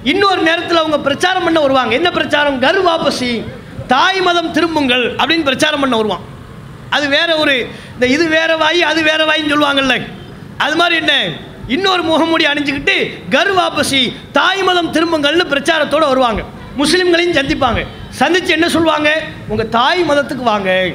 [0.03, 1.93] இன்னொரு நேரத்தில் அவங்க பிரச்சாரம் பண்ண வருவாங்க.
[1.95, 2.60] என்ன பிரச்சாரம்?
[2.60, 3.32] கரு வாபசி
[3.88, 6.19] தாய் மதம் திரும்புங்கள் அப்படின்னு பிரச்சாரம் பண்ண வருவான்.
[6.89, 9.95] அது வேற ஒரு இந்த இது வேற வாய் அது வேற வாயின்னு சொல்லுவாங்கல்ல.
[10.58, 11.13] அது மாதிரி என்ன?
[11.67, 12.95] இன்னொரு முகமூடி அணிஞ்சுக்கிட்டு
[13.30, 16.43] கரு வாபசி தாய் மதம் திரும்புங்கள்னு பிரச்சாரத்தோடு வருவாங்க.
[16.77, 17.86] முஸ்லீம்களையும் சந்திப்பாங்க.
[18.19, 19.21] சந்திச்சு என்ன சொல்லுவாங்க?
[19.47, 20.91] உங்கள் தாய் மதத்துக்கு வாங்க.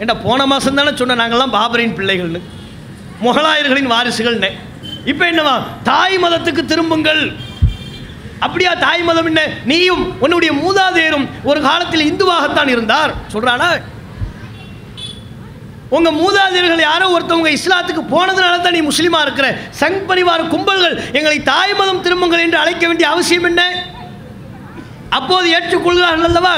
[0.00, 2.40] ஏண்டா போன மாதம் தானே சொன்ன நாங்கள்லாம் பாபரின் பிள்ளைகள்னு.
[3.24, 4.50] முகலாயர்களின் வாரிசுகள்னு.
[5.10, 5.54] இப்போ என்னவா?
[5.82, 7.22] தாய் மதத்துக்கு திரும்புங்கள்.
[8.38, 9.42] அப்படியா தாய் மதம் என்ன?
[9.64, 13.12] நீயும் உன்னுடைய மூதாதையரும் ஒரு காலத்தில் இந்துவாகத்தான் இருந்தார்.
[13.34, 13.68] சொல்றானா?
[15.96, 19.48] உங்க மூதாதையர்கள் யாரோ ஒருத்தவங்க இஸ்லாத்துக்கு போனதுனால தான் நீ முஸ்லீமா இருக்கிற.
[19.80, 23.62] சங் பரிவார கும்பல்கள் எங்களை தாய் மதம் திரும்புங்கள் என்று அழைக்க வேண்டிய அவசியம் என்ன?
[25.08, 26.54] அப்போது ஏற்றுக்கொள்கிறார்கள் அல்லவா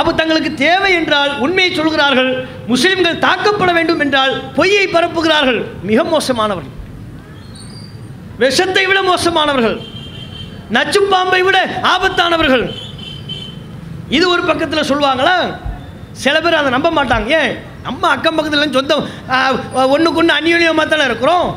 [0.00, 2.30] அப்போ தங்களுக்கு தேவை என்றால் உண்மையை சொல்கிறார்கள்
[2.72, 5.60] முஸ்லிம்கள் தாக்கப்பட வேண்டும் என்றால் பொய்யை பரப்புகிறார்கள்.
[5.88, 6.76] மிக மோசமானவர்கள்.
[8.42, 9.78] விஷத்தை விட மோசமானவர்கள்.
[10.76, 11.58] நச்சுப்பாம்பை விட
[11.94, 12.64] ஆபத்தானவர்கள்.
[14.16, 15.34] இது ஒரு பக்கத்தில் சொல்லுவாங்களா?
[16.22, 17.28] சில பேர் அதை நம்ப மாட்டாங்க.
[17.40, 17.52] ஏன்?
[17.86, 19.04] நம்ம அக்கம் பக்கத்தில் சொந்தம்
[19.94, 21.48] ஒன்றுக்கு ஒன்று அந்யோன்யமாக தானே இருக்கிறோம்?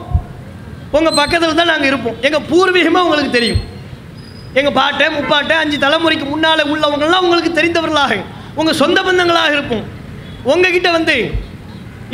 [0.98, 2.18] உங்கள் பக்கத்தில் தான் நாங்கள் இருப்போம்.
[2.28, 3.62] எங்கள் பூர்வீகமாக உங்களுக்கு தெரியும்.
[4.54, 8.14] எங்கள் பாட்டை முப்பாட்டை அஞ்சு தலைமுறைக்கு முன்னால் உள்ளவங்கள்லாம் உங்களுக்கு தெரிந்தவர்களாக.
[8.56, 9.86] உங்கள் சொந்த பந்தங்களாக இருப்போம்
[10.44, 11.16] உங்ககிட்ட வந்து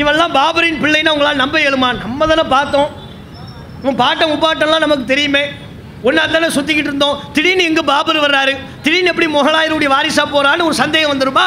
[0.02, 1.89] இவெல்லாம் பாபரின் பிள்ளைன்னு உங்களால் நம்ப இயலுமா?
[2.04, 2.89] நம்ம தானே பார்த்தோம்.
[3.82, 5.43] உன் பாட்டை முப்பாட்டெல்லாம் நமக்கு தெரியுமே.
[6.08, 7.17] ஒன்றா தானே சுற்றிக்கிட்டு இருந்தோம்.
[7.34, 8.54] திடீர்னு எங்கே பாபர் வர்றாரு.
[8.84, 11.45] திடீர்னு எப்படி முகலாயருடைய வாரிசாக போகிறான்னு ஒரு சந்தேகம் வந்துருமா?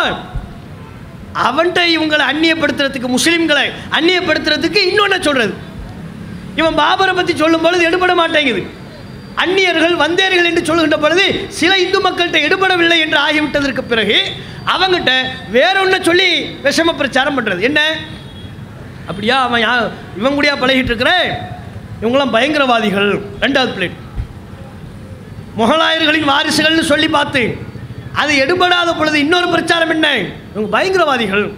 [1.46, 3.66] அவன்கிட்ட இவங்களை அந்நியப்படுத்துறதுக்கு முஸ்லீம்களை
[3.98, 5.54] அந்நியப்படுத்துறதுக்கு இன்னொன்று சொல்கிறது
[6.60, 8.62] இவன் பாபரை பற்றி சொல்லும் பொழுது எடுபட மாட்டேங்குது.
[9.36, 14.18] அந்நியர்கள் வந்தேர்கள் என்று சொல்லுகின்ற பொழுது சில இந்து மக்கள்கிட்ட எடுபடவில்லை என்று ஆகிவிட்டதற்கு பிறகு
[14.66, 15.12] அவங்ககிட்ட
[15.50, 17.80] வேற சொல்லி விஷம பிரச்சாரம் பண்ணுறது என்ன?
[19.06, 21.12] அப்படியா அவன் யா இவன் கூடயா பழகிட்டு இருக்கிற
[22.02, 23.20] இவங்களாம் பயங்கரவாதிகள்.
[23.40, 23.98] ரெண்டாவது பிளேட்
[25.56, 27.56] முகலாயர்களின் வாரிசுகள்னு சொல்லி பார்த்து
[28.12, 30.16] அது எடுபடாத பொழுது இன்னொரு பிரச்சாரம் என்ன?
[30.54, 31.52] இவங்க பயங்கரவாதிகள்.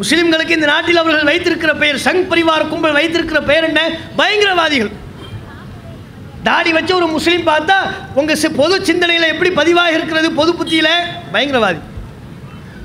[0.00, 3.98] முஸ்லிம்களுக்கு இந்த நாட்டில் அவர்கள் வைத்திருக்கிற பெயர் சங் பரிவார் கும்பல் வைத்திருக்கிற பெயர் என்ன?
[4.16, 4.92] பயங்கரவாதிகள்.
[6.44, 7.74] தாடி வச்ச ஒரு முஸ்லீம் பார்த்தா
[8.14, 10.86] உங்கள் சி- பொது சிந்தனையில் எப்படி பதிவாக இருக்கிறது பொது புத்தியில்?
[11.32, 11.78] பயங்கரவாதி.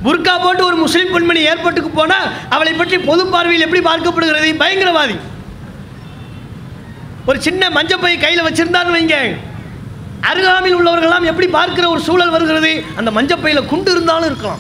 [0.04, 4.56] புர்கா போட்டு ஒரு முஸ்லீம் பெண்மணி ஏர்போர்ட்டுக்கு போனால் அவளை பற்றி பொது பார்வையில் எப்படி பார்க்கப்படுகிறது?
[4.60, 5.20] பயங்கரவாதி.
[7.26, 9.38] ஒரு சின்ன மஞ்சப்பை கையில் வச்சிருந்தான்னு வைங்க.
[10.22, 12.84] அருகாமையில் உள்ளவர்கள்லாம் எப்படி பார்க்கிற ஒரு சூழல் வருகிறது?
[12.96, 14.60] அந்த மஞ்சப்பையில் குண்டு இருந்தாலும் இருக்கலாம்.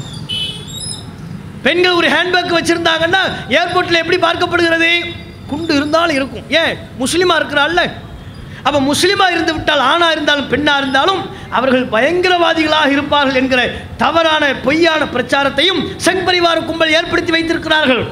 [1.63, 5.05] பெண்கள் ஒரு ஹேண்ட்பேக் வச்சிருந்தாங்கன்னா ஏர்போர்ட்டில் எப்படி பார்க்கப்படுகிறது?
[5.47, 6.49] குண்டு இருந்தாலும் இருக்கும்.
[6.49, 6.77] ஏன்?
[6.99, 7.91] முஸ்லீமாக இருக்கிறாள்ல.
[8.65, 11.21] அப்போ முஸ்லீமாக இருந்து விட்டால் ஆணாக இருந்தாலும் பெண்ணாக இருந்தாலும்
[11.57, 13.61] அவர்கள் பயங்கரவாதிகளாக இருப்பார்கள் என்கிற
[14.03, 18.03] தவறான பொய்யான பிரச்சாரத்தையும் சங் பரிவார கும்பல் ஏற்படுத்தி வைத்திருக்கிறார்கள்.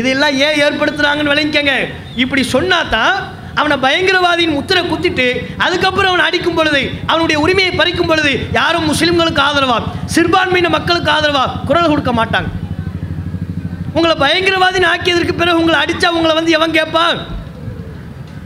[0.00, 1.74] இதெல்லாம் ஏன் ஏற்படுத்துறாங்கன்னு விளங்கிக்கங்க.
[2.22, 3.14] இப்படி சொன்னா தான்
[3.60, 5.26] அவனை பயங்கரவாதியின் முத்திரை குத்திட்டு
[5.64, 6.80] அதுக்கப்புறம் அவனை அடிக்கும் பொழுது
[7.10, 9.78] அவனுடைய உரிமையை பறிக்கும் பொழுது யாரும் முஸ்லிம்களுக்கு ஆதரவா?
[10.14, 11.44] சிறுபான்மையின மக்களுக்கு ஆதரவா?
[11.68, 12.50] குரல் கொடுக்க மாட்டாங்க.
[13.96, 17.18] உங்களை பயங்கரவாதின்னு ஆக்கியதற்கு பிறகு உங்களை அடித்தா உங்களை வந்து எவன் கேட்பான்?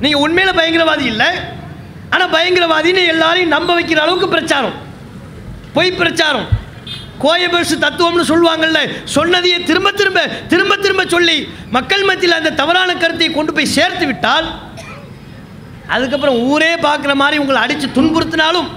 [0.04, 1.28] நீங்க உண்மையில பயங்கரவாதி இல்லை.
[2.14, 4.76] ஆனா பயங்கரவாதின்னு எல்லாரையும் நம்ப வைக்கிற அளவுக்கு பிரச்சாரம்.
[5.76, 6.48] பொய் பிரச்சாரம்.
[7.22, 8.78] கோயபேசு தத்துவம்னு சொல்லுவாங்கல்ல
[9.16, 10.20] சொன்னதையே திரும்ப திரும்ப
[10.52, 11.36] திரும்ப திரும்ப சொல்லி
[11.76, 14.46] மக்கள் மத்தியில் அந்த தவறான கருத்தை கொண்டு போய் சேர்த்து விட்டால்
[15.94, 18.68] அதுக்கப்புறம் ஊரே பார்க்குற மாதிரி உங்களை அடித்து துன்புறுத்தினாலும்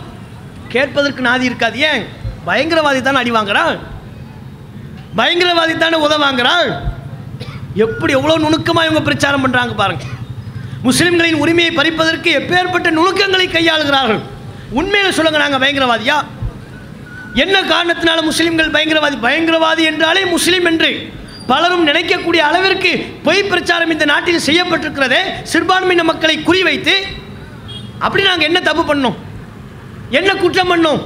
[0.73, 1.77] கேட்பதற்கு நாதி இருக்காது.
[1.89, 2.03] ஏன்?
[2.47, 3.77] பயங்கரவாதி தானே அடி வாங்குறாள்.
[5.19, 6.69] பயங்கரவாதி தானே உதவாங்கிறாள்
[7.85, 10.13] எப்படி எவ்வளோ நுணுக்கமாக இவங்க பிரச்சாரம் பண்ணுறாங்க பாருங்கள்
[10.83, 14.19] முஸ்லிம்களின் உரிமையை பறிப்பதற்கு எப்பேற்பட்ட நுணுக்கங்களை கையாளுகிறார்கள்?
[14.75, 16.23] உண்மையில சொல்லுங்க நாங்கள் பயங்கரவாதியா?
[17.33, 19.17] என்ன காரணத்தினால முஸ்லிம்கள் பயங்கரவாதி?
[19.21, 21.13] பயங்கரவாதி என்றாலே முஸ்லிம் என்று
[21.47, 25.19] பலரும் நினைக்கக்கூடிய அளவிற்கு பொய் பிரச்சாரம் இந்த நாட்டில் செய்யப்பட்டிருக்கிறதே
[25.53, 26.93] சிறுபான்மையின மக்களை குறிவைத்து.
[27.99, 29.15] அப்படி நாங்கள் என்ன தப்பு பண்ணோம்?
[30.09, 31.01] என்ன குற்றம் பண்ணோம்?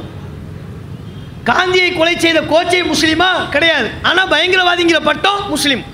[1.43, 3.49] காந்தியை கொலை செய்த கோச்சை முஸ்லீமா?
[3.49, 3.89] கிடையாது.
[4.01, 5.90] ஆனால் பயங்கரவாதிங்கிற பட்டம் முஸ்லீம்.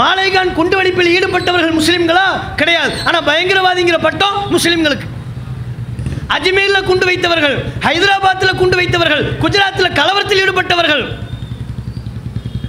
[0.00, 2.54] மாலைகான் குண்டுவெடிப்பில் ஈடுபட்டவர்கள் முஸ்லீம்களா?
[2.56, 2.92] கிடையாது.
[3.04, 5.06] ஆனால் பயங்கரவாதிங்கிற பட்டம் முஸ்லிம்களுக்கு.
[6.28, 11.04] அஜ்மீரில் குண்டு வைத்தவர்கள் ஹைதராபாத்தில் குண்டு வைத்தவர்கள் குஜராத்தில் கலவரத்தில் ஈடுபட்டவர்கள்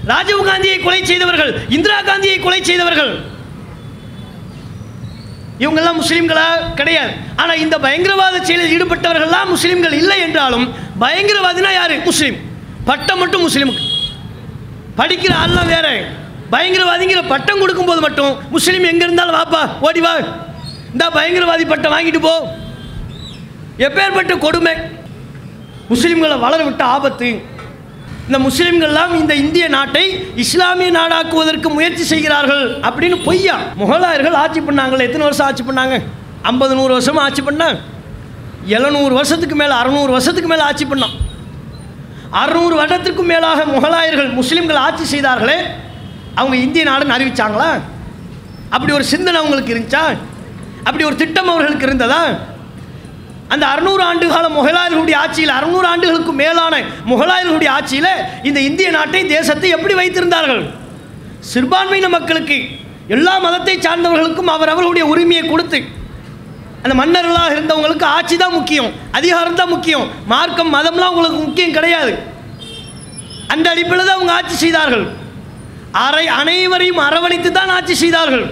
[0.05, 3.11] ராஜீவ் காந்தியை கொலை செய்தவர்கள் இந்திரா காந்தியை கொலை செய்தவர்கள்.
[5.59, 6.73] இவங்கெல்லாம் முஸ்லீம்களா?
[6.75, 7.13] கிடையாது.
[7.35, 11.97] ஆனால் இந்த பயங்கரவாத செயலில் ஈடுபட்டவர்கள்லாம் முஸ்லிம்கள் இல்லை என்றாலும் பயங்கரவாதினா யாரு?
[11.99, 12.37] முஸ்லீம்.
[12.85, 13.83] பட்டம் மட்டும் முஸ்லீமுக்கு.
[14.97, 15.89] படிக்கிற ஆள்லாம் வேற.
[16.51, 20.13] பயங்கரவாதிங்கிற பட்டம் கொடுக்கும்போது மட்டும் முஸ்லீம் எங்கே இருந்தாலும் வாப்பா ஓடி வா.
[20.93, 22.33] இந்த பயங்கரவாதி பட்டம் வாங்கிட்டு போ.
[23.77, 24.73] எப்பேற்பட்ட கொடுமை.
[25.89, 27.29] முஸ்லீம்களை வளர விட்ட ஆபத்து.
[28.27, 30.05] இந்த முஸ்லீம்கள்லாம் இந்த இந்திய நாட்டை
[30.35, 33.55] இஸ்லாமிய நாடாக்குவதற்கு முயற்சி செய்கிறார்கள் அப்படின்னு பொய்யா.
[33.81, 35.97] முகலாயர்கள் ஆட்சி பண்ணாங்களே எத்தனை வருஷம் ஆட்சி பண்ணாங்க?
[36.41, 37.77] ஐம்பது நூறு வருஷமாக ஆட்சி பண்ணாங்க
[38.65, 41.15] எழுநூறு வருஷத்துக்கு மேலே அறநூறு வருஷத்துக்கு மேலே ஆட்சி பண்ணோம்
[42.41, 45.57] அறுநூறு வருடத்திற்கும் மேலாக முகலாயர்கள் முஸ்லீம்கள் ஆட்சி செய்தார்களே
[46.39, 47.69] அவங்க இந்திய நாடுன்னு அறிவிச்சாங்களா?
[48.75, 50.03] அப்படி ஒரு சிந்தனை அவங்களுக்கு இருந்துச்சா?
[50.87, 52.21] அப்படி ஒரு திட்டம் அவர்களுக்கு இருந்ததா?
[53.53, 56.73] அந்த அறுநூறு ஆண்டு கால முகலாயர்களுடைய ஆட்சியில் அறுநூறு ஆண்டுகளுக்கு மேலான
[57.11, 58.11] முகலாயர்களுடைய ஆட்சியில்
[58.49, 60.63] இந்த இந்திய நாட்டை தேசத்தை எப்படி வைத்திருந்தார்கள்?
[61.51, 62.57] சிறுபான்மையின மக்களுக்கு
[63.15, 65.79] எல்லா மதத்தை சார்ந்தவர்களுக்கும் அவர் அவர்களுடைய உரிமையை கொடுத்து
[66.83, 72.11] அந்த மன்னர்களாக இருந்தவங்களுக்கு ஆட்சி தான் முக்கியம் அதிகாரம் தான் முக்கியம் மார்க்கம் மதம்லாம் உங்களுக்கு முக்கியம் கிடையாது.
[73.53, 75.05] அந்த அடிப்படையில் தான் அவங்க ஆட்சி செய்தார்கள்.
[76.05, 78.45] அரை அனைவரையும் அரவணைத்து தான் ஆட்சி செய்தார்கள்.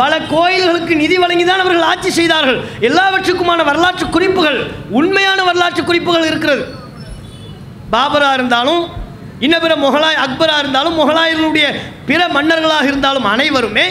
[0.00, 2.58] பல கோயில்களுக்கு நிதி வழங்கி தான் அவர்கள் ஆட்சி செய்தார்கள்.
[2.88, 4.58] எல்லாவற்றுக்குமான வரலாற்று குறிப்புகள்
[5.00, 6.64] உண்மையான வரலாற்று குறிப்புகள் இருக்கிறது.
[7.94, 8.82] பாபரா இருந்தாலும்
[9.46, 11.66] இன்ன பிற முகலாய் அக்பரா இருந்தாலும் முகலாயர்களுடைய
[12.08, 13.86] பிற மன்னர்களாக இருந்தாலும் அனைவருமே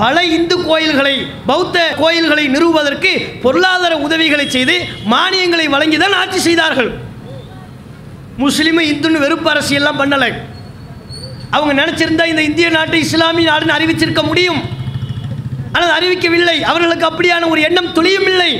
[0.00, 1.14] பல இந்து கோயில்களை
[1.50, 3.12] பௌத்த கோயில்களை நிறுவுவதற்கு
[3.44, 4.74] பொருளாதார உதவிகளை செய்து
[5.12, 6.90] மானியங்களை வழங்கி தான் ஆட்சி செய்தார்கள்.
[8.42, 10.30] முஸ்லீமு இந்துன்னு வெறுப்பு அரசியெல்லாம் பண்ணலை.
[11.56, 14.62] அவங்க நினைச்சிருந்தா இந்த இந்திய நாட்டை இஸ்லாமிய நாடுன்னு அறிவிச்சிருக்க முடியும்.
[15.72, 16.56] ஆனால் அறிவிக்கவில்லை.
[16.72, 18.52] அவர்களுக்கு அப்படியான ஒரு எண்ணம் துளியும் இல்லை.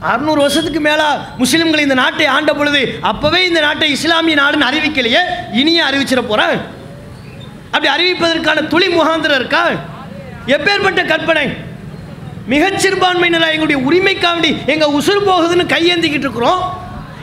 [0.00, 5.22] அறுநூறு வருஷத்துக்கு மேலா முஸ்லிம்கள் இந்த நாட்டை ஆண்ட பொழுது அப்பவே இந்த நாட்டை இஸ்லாமிய நாடுன்னு அறிவிக்கலையே.
[5.52, 6.56] இனியே அறிவிச்சிட போறேன்
[7.70, 9.64] அப்படி அறிவிப்பதற்கான துளி முகாந்திரம் இருக்கா?
[10.46, 11.46] எப்பேற்பட்ட கற்பனை?
[12.46, 16.62] மிகச் சிறுபான்மையினராக எங்களுடைய உரிமைக்காண்டி எங்கள் உசுறு போகுதுன்னு கையேந்திக்கிட்டு இருக்கிறோம்.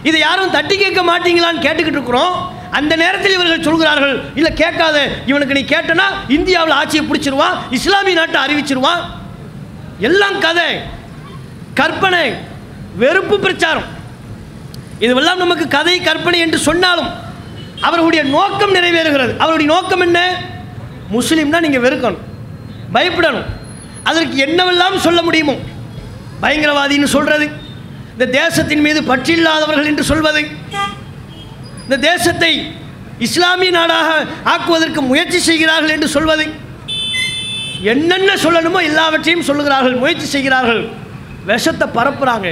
[0.08, 2.34] இதை யாரும் தட்டி கேட்க மாட்டீங்களான்னு கேட்டுக்கிட்டு இருக்கிறோம்.
[2.72, 4.98] அந்த நேரத்தில் இவர்கள் சொல்கிறார்கள் இல்லை கேட்காத.
[5.26, 9.04] இவனுக்கு நீ கேட்டனா இந்தியாவில் ஆட்சியை பிடிச்சிருவான் இஸ்லாமிய நாட்டை அறிவிச்சிருவான்.
[10.00, 10.70] எல்லாம் கதை
[11.74, 12.34] கற்பனை
[12.96, 13.88] வெறுப்பு பிரச்சாரம்.
[15.00, 17.10] இதுவெல்லாம் நமக்கு கதை கற்பனை என்று சொன்னாலும்
[17.82, 19.38] அவர்களுடைய நோக்கம் நிறைவேறுகிறது.
[19.38, 20.20] அவருடைய நோக்கம் என்ன?
[21.14, 22.24] முஸ்லீம்னா நீங்கள் வெறுக்கணும்
[22.94, 23.48] பயப்படணும்.
[24.04, 25.56] அதற்கு என்னவெல்லாம் சொல்ல முடியுமோ?
[26.42, 27.57] பயங்கரவாதின்னு சொல்கிறது
[28.18, 30.42] இந்த தேசத்தின் மீது பற்றில்லாதவர்கள் என்று சொல்வது
[31.84, 32.54] இந்த தேசத்தை
[33.20, 34.10] இஸ்லாமிய நாடாக
[34.44, 36.46] ஆக்குவதற்கு முயற்சி செய்கிறார்கள் என்று சொல்வது
[37.84, 40.82] என்னென்ன சொல்லணுமோ எல்லாவற்றையும் சொல்லுகிறார்கள் முயற்சி செய்கிறார்கள்
[41.46, 42.50] விஷத்தை பரப்புகிறாங்க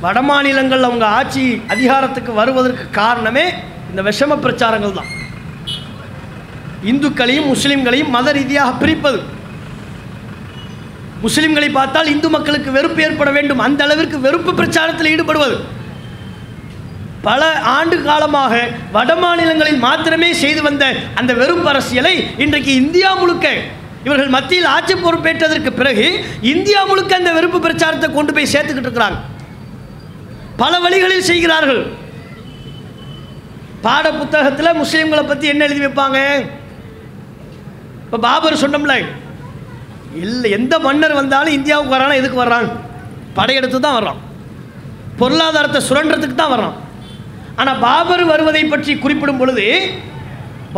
[0.00, 3.46] வட மாநிலங்கள் அவங்க ஆட்சி அதிகாரத்துக்கு வருவதற்கு காரணமே
[3.90, 5.10] இந்த விஷம பிரச்சாரங்கள் தான்
[6.90, 9.18] இந்துக்களையும் முஸ்லீம்களையும் மத ரீதியாக பிரிப்பது.
[11.24, 13.62] முஸ்லிம்களை பார்த்தால் இந்து மக்களுக்கு வெறுப்பு ஏற்பட வேண்டும்.
[13.66, 15.56] அந்த அளவிற்கு வெறுப்பு பிரச்சாரத்தில் ஈடுபடுவது.
[17.26, 17.42] பல
[17.76, 18.54] ஆண்டு காலமாக
[18.94, 20.84] வட மாநிலங்களில் மாத்திரமே செய்து வந்த
[21.20, 23.46] அந்த வெறுப்பு அரசியலை இன்றைக்கு இந்தியா முழுக்க
[24.06, 26.06] இவர்கள் மத்தியில் ஆட்சி பொறுப்பேற்றதற்கு பிறகு
[26.52, 29.20] இந்தியா முழுக்க அந்த வெறுப்பு பிரச்சாரத்தை கொண்டு போய் சேர்த்துக்கிட்டு இருக்கிறாங்க.
[30.62, 31.82] பல வழிகளில் செய்கிறார்கள்.
[33.86, 36.18] பாட புத்தகத்தில் முஸ்லீம்களை பற்றி என்ன எழுதி வைப்பாங்க?
[38.04, 38.96] இப்போ பாபர் சொன்னோம்ல
[40.22, 42.68] இல்லை எந்த மன்னர் வந்தாலும் இந்தியாவுக்கு வரானா எதுக்கு வர்றான்?
[43.38, 44.20] படையெடுத்து தான் வர்றான்.
[45.20, 46.76] பொருளாதாரத்தை சுரண்டுறதுக்கு தான் வர்றான்.
[47.60, 49.66] ஆனால் பாபர் வருவதை பற்றி குறிப்பிடும் பொழுது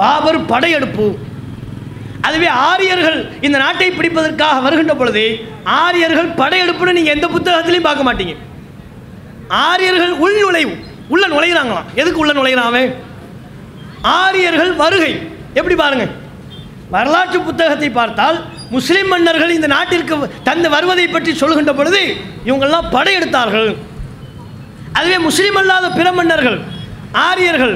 [0.00, 1.06] பாபர் படையெடுப்பு.
[2.26, 5.24] அதுவே ஆரியர்கள் இந்த நாட்டை பிடிப்பதற்காக வருகின்ற பொழுது
[5.64, 8.34] ஆரியர்கள் படையெடுப்புன்னு நீங்கள் எந்த புத்தகத்திலையும் பார்க்க மாட்டீங்க.
[9.68, 10.74] ஆரியர்கள் உள் நுழைவு
[11.14, 12.84] உள்ள நுழைகிறாங்களாம் எதுக்கு உள்ள நுழைகிறாமே
[14.18, 15.12] ஆரியர்கள் வருகை.
[15.60, 16.06] எப்படி பாருங்க?
[16.94, 18.38] வரலாற்று புத்தகத்தை பார்த்தால்
[18.74, 20.14] முஸ்லிம் மன்னர்கள் இந்த நாட்டிற்கு
[20.48, 22.02] தந்து வருவதை பற்றி சொல்கின்ற பொழுது
[22.48, 23.70] இவங்கெல்லாம் படையெடுத்தார்கள்.
[24.98, 26.58] அதுவே முஸ்லிம் அல்லாத பிற மன்னர்கள்
[27.28, 27.74] ஆரியர்கள்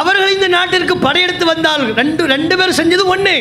[0.00, 3.36] அவர்கள் இந்த நாட்டிற்கு படையெடுத்து வந்தார்கள் ரெண்டு ரெண்டு பேர் செஞ்சது ஒன்று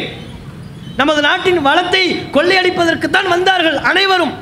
[0.99, 2.03] நமது நாட்டின் வளத்தை
[2.35, 4.33] கொள்ளையடிப்பதற்கு தான் வந்தார்கள் அனைவரும்.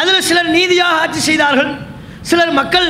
[0.00, 1.70] அதில் சிலர் நீதியாக ஆட்சி செய்தார்கள்.
[2.28, 2.88] சிலர் மக்கள்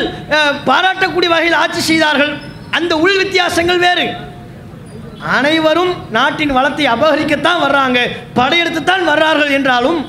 [0.68, 2.32] பாராட்டக்கூடிய வகையில் ஆட்சி செய்தார்கள்.
[2.78, 4.06] அந்த உள் வித்தியாசங்கள் வேறு.
[5.36, 7.98] அனைவரும் நாட்டின் வளத்தை அபகரிக்கத்தான் வர்றாங்க.
[8.38, 10.00] படையெடுத்துத்தான் வர்றார்கள் என்றாலும்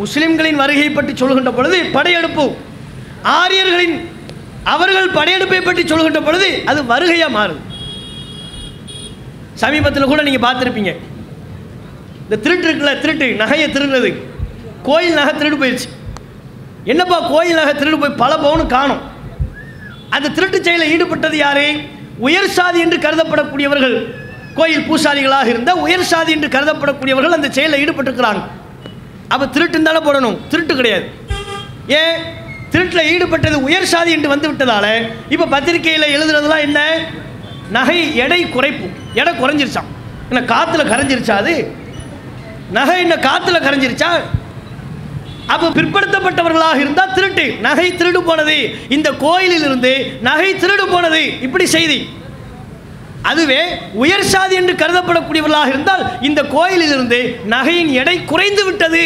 [0.00, 2.44] முஸ்லிம்களின் வருகையை பற்றி சொல்கின்ற பொழுது படையெடுப்பு.
[3.40, 3.96] ஆரியர்களின்
[4.74, 7.60] அவர்கள் படையெடுப்பை பற்றி சொல்கின்ற பொழுது அது வருகையாக மாறுது.
[9.62, 10.92] சமீபத்தில் கூட நீங்கள் பார்த்துருப்பீங்க.
[12.24, 14.10] இந்த திருட்டு இருக்குல்ல திருட்டு நகையை திருடுறது.
[14.88, 15.88] கோயில் நகை திருடு போயிடுச்சு
[16.92, 19.02] என்னப்பா கோயில் நகை திருடு போய் பல பவுனு காணும்.
[20.16, 21.66] அந்த திருட்டு செயலில் ஈடுபட்டது யாரு?
[22.26, 23.96] உயர் சாதி என்று கருதப்படக்கூடியவர்கள்.
[24.58, 28.42] கோயில் பூசாரிகளாக இருந்தால் உயர் சாதி என்று கருதப்படக்கூடியவர்கள் அந்த செயலில் ஈடுபட்டிருக்கிறாங்க.
[29.32, 30.36] அப்போ திருட்டுன்னு தானே போடணும்?
[30.48, 31.06] திருட்டு கிடையாது.
[32.00, 32.16] ஏன்
[32.72, 34.86] திருட்டில் ஈடுபட்டது உயர் சாதி என்று வந்து விட்டதால
[35.34, 36.80] இப்போ பத்திரிகையில் எழுதுறதுலாம் என்ன?
[37.76, 38.86] நகை எடை குறைப்பு.
[39.20, 39.90] எடை குறைஞ்சிருச்சான்
[40.30, 41.54] என்ன காற்றுல கரைஞ்சிருச்சா அது?
[42.78, 44.10] நகை என்ன காற்றுல கரைஞ்சிருச்சா?
[45.54, 47.44] அப்போ பிற்படுத்தப்பட்டவர்களாக இருந்தால் திருட்டு.
[47.66, 48.56] நகை திருடு போனது.
[48.88, 49.92] இந்த கோயிலில் இருந்து
[50.28, 51.20] நகை திருடு போனது.
[51.46, 51.98] இப்படி செய்தி.
[53.30, 53.60] அதுவே
[54.02, 57.20] உயர் சாதி என்று கருதப்படக்கூடியவர்களாக இருந்தால் இந்த கோயிலில் இருந்து
[57.54, 59.04] நகையின் எடை குறைந்து விட்டது.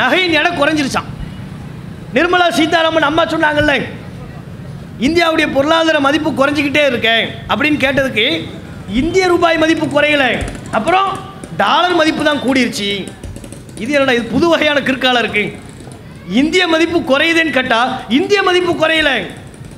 [0.00, 1.08] நகையின் எடை குறைஞ்சிருச்சான்
[2.16, 3.74] நிர்மலா சீதாராமன் அம்மா சொன்னாங்கல்ல
[5.06, 8.26] இந்தியாவுடைய பொருளாதார மதிப்பு குறைஞ்சிக்கிட்டே இருக்கேன் அப்படின்னு கேட்டதுக்கு
[9.00, 10.24] இந்திய ரூபாய் மதிப்பு குறையல.
[10.78, 11.08] அப்புறம்
[11.62, 12.88] டாலர் மதிப்பு தான் கூடிருச்சு.
[13.82, 15.44] இது என்னடா இது புது வகையான கிற்காலம் இருக்கு.
[16.40, 19.16] இந்திய மதிப்பு குறையுதுன்னு கேட்டால் இந்திய மதிப்பு குறையலை.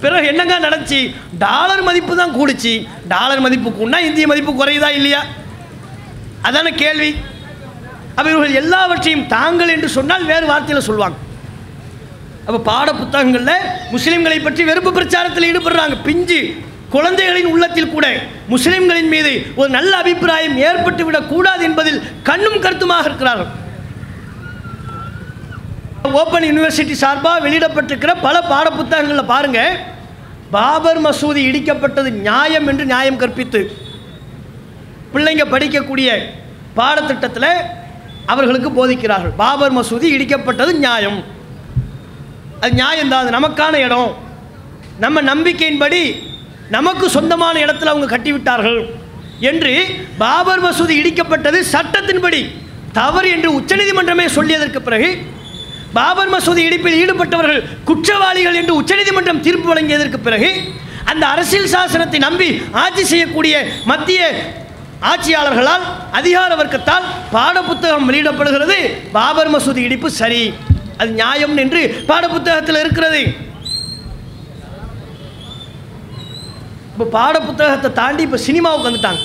[0.03, 1.01] பிறகு என்னங்க நடந்துச்சு?
[1.47, 2.73] டாலர் மதிப்பு தான் கூடுச்சு.
[3.15, 5.21] டாலர் மதிப்பு கூடனா இந்திய மதிப்பு குறையுதா இல்லையா?
[6.49, 7.11] அதான கேள்வி.
[8.19, 11.19] அவர்கள் இவர்கள் எல்லாவற்றையும் தாங்கள் என்று சொன்னால் வேறு வார்த்தையில் சொல்லுவாங்க.
[12.47, 15.97] அப்போ பாட புத்தகங்களில் முஸ்லீம்களை பற்றி வெறுப்பு பிரச்சாரத்தில் ஈடுபடுறாங்க.
[16.09, 16.41] பிஞ்சு
[16.95, 18.07] குழந்தைகளின் உள்ளத்தில் கூட
[18.53, 23.51] முஸ்லிம்களின் மீது ஒரு நல்ல அபிப்பிராயம் ஏற்பட்டு விடக்கூடாது என்பதில் கண்ணும் கருத்துமாக இருக்கிறார்கள்.
[26.09, 29.61] ஓப்பன் யூனிவர்சிட்டி சார்பாக வெளியிடப்பட்டிருக்கிற பல பாட புத்தகங்களில் பாருங்க.
[30.51, 33.61] பாபர் மசூதி இடிக்கப்பட்டது நியாயம் என்று நியாயம் கற்பித்து.
[35.13, 36.09] பிள்ளைங்க படிக்கக்கூடிய
[36.79, 37.53] பாடத்திட்டத்தில்
[38.27, 39.35] அவர்களுக்கு போதிக்கிறார்கள்.
[39.43, 41.25] பாபர் மசூதி இடிக்கப்பட்டது நியாயம்.
[42.61, 44.11] அது நியாயம்தான் அது நமக்கான இடம்.
[45.05, 46.03] நம்ம நம்பிக்கையின்படி
[46.77, 48.81] நமக்கு சொந்தமான இடத்துல அவங்க கட்டிவிட்டார்கள்
[49.51, 49.75] என்று
[50.19, 52.41] பாபர் மசூதி இடிக்கப்பட்டது சட்டத்தின்படி
[52.93, 55.11] தவறு என்று உச்சநீதிமன்றமே சொல்லியதற்கு பிறகு
[55.97, 60.51] பாபர் மசூதி இடிப்பில் ஈடுபட்டவர்கள் குற்றவாளிகள் என்று உச்சநீதிமன்றம் தீர்ப்பு வழங்கியதற்கு பிறகு
[61.11, 62.49] அந்த அரசியல் சாசனத்தை நம்பி
[62.83, 63.55] ஆட்சி செய்யக்கூடிய
[63.91, 64.21] மத்திய
[65.11, 65.85] ஆட்சியாளர்களால்
[66.19, 68.77] அதிகார வர்க்கத்தால் பாடப்புத்தகம் வெளியிடப்படுகிறது.
[69.17, 70.43] பாபர் மசூதி இடிப்பு சரி
[71.01, 73.23] அது நியாயம் என்று பாடப்புத்தகத்தில் இருக்கிறது.
[76.93, 79.23] இப்போ பாடப்புத்தகத்தை தாண்டி இப்போ சினிமாவுக்கு வந்துட்டாங்க.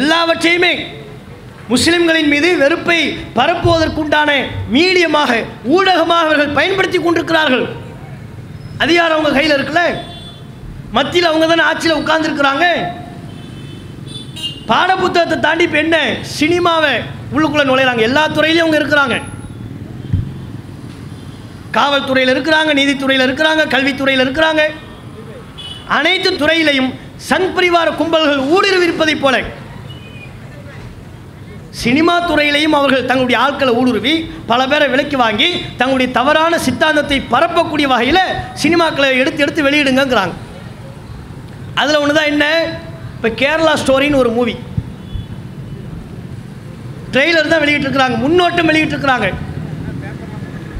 [0.00, 0.72] எல்லாவற்றையுமே
[1.72, 2.98] முஸ்லிம்களின் மீது வெறுப்பை
[3.36, 4.30] பரப்புவதற்குண்டான
[4.76, 5.30] மீடியமாக
[5.76, 7.64] ஊடகமாக அவர்கள் பயன்படுத்தி கொண்டிருக்கிறார்கள்.
[8.84, 9.82] அதிகாரம் அவங்க கையில் இருக்குல்ல?
[10.96, 12.66] மத்தியில் அவங்க தானே ஆட்சியில் உட்கார்ந்துருக்கிறாங்க.
[14.70, 15.96] பாடப்புத்தகத்தை தாண்டி இப்போ என்ன?
[16.40, 16.92] சினிமாவை
[17.34, 18.02] உள்ளுக்குள்ளே நுழையிறாங்க.
[18.08, 19.16] எல்லா துறையிலையும் அவங்க இருக்கிறாங்க.
[21.78, 24.62] காவல்துறையில் இருக்கிறாங்க நீதித்துறையில் இருக்கிறாங்க கல்வித்துறையில் இருக்கிறாங்க.
[25.98, 26.92] அனைத்து துறையிலையும்
[27.30, 29.36] சங் பரிவார கும்பல்கள் ஊடுருவிருப்பதைப் போல
[31.80, 34.14] சினிமா துறையிலையும் அவர்கள் தங்களுடைய ஆட்களை ஊடுருவி
[34.50, 38.20] பல பேரை விலைக்கு வாங்கி தங்களுடைய தவறான சித்தாந்தத்தை பரப்பக்கூடிய வகையில்
[38.62, 40.34] சினிமாக்களை எடுத்து எடுத்து வெளியிடுங்கிறாங்க
[41.80, 42.46] அதில் ஒன்று தான் என்ன?
[43.16, 44.54] இப்போ கேரளா ஸ்டோரின்னு ஒரு மூவி.
[47.12, 48.16] ட்ரெய்லர் தான் வெளியிட்டிருக்கிறாங்க.
[48.24, 49.28] முன்னோட்டம் வெளியிட்டிருக்கிறாங்க.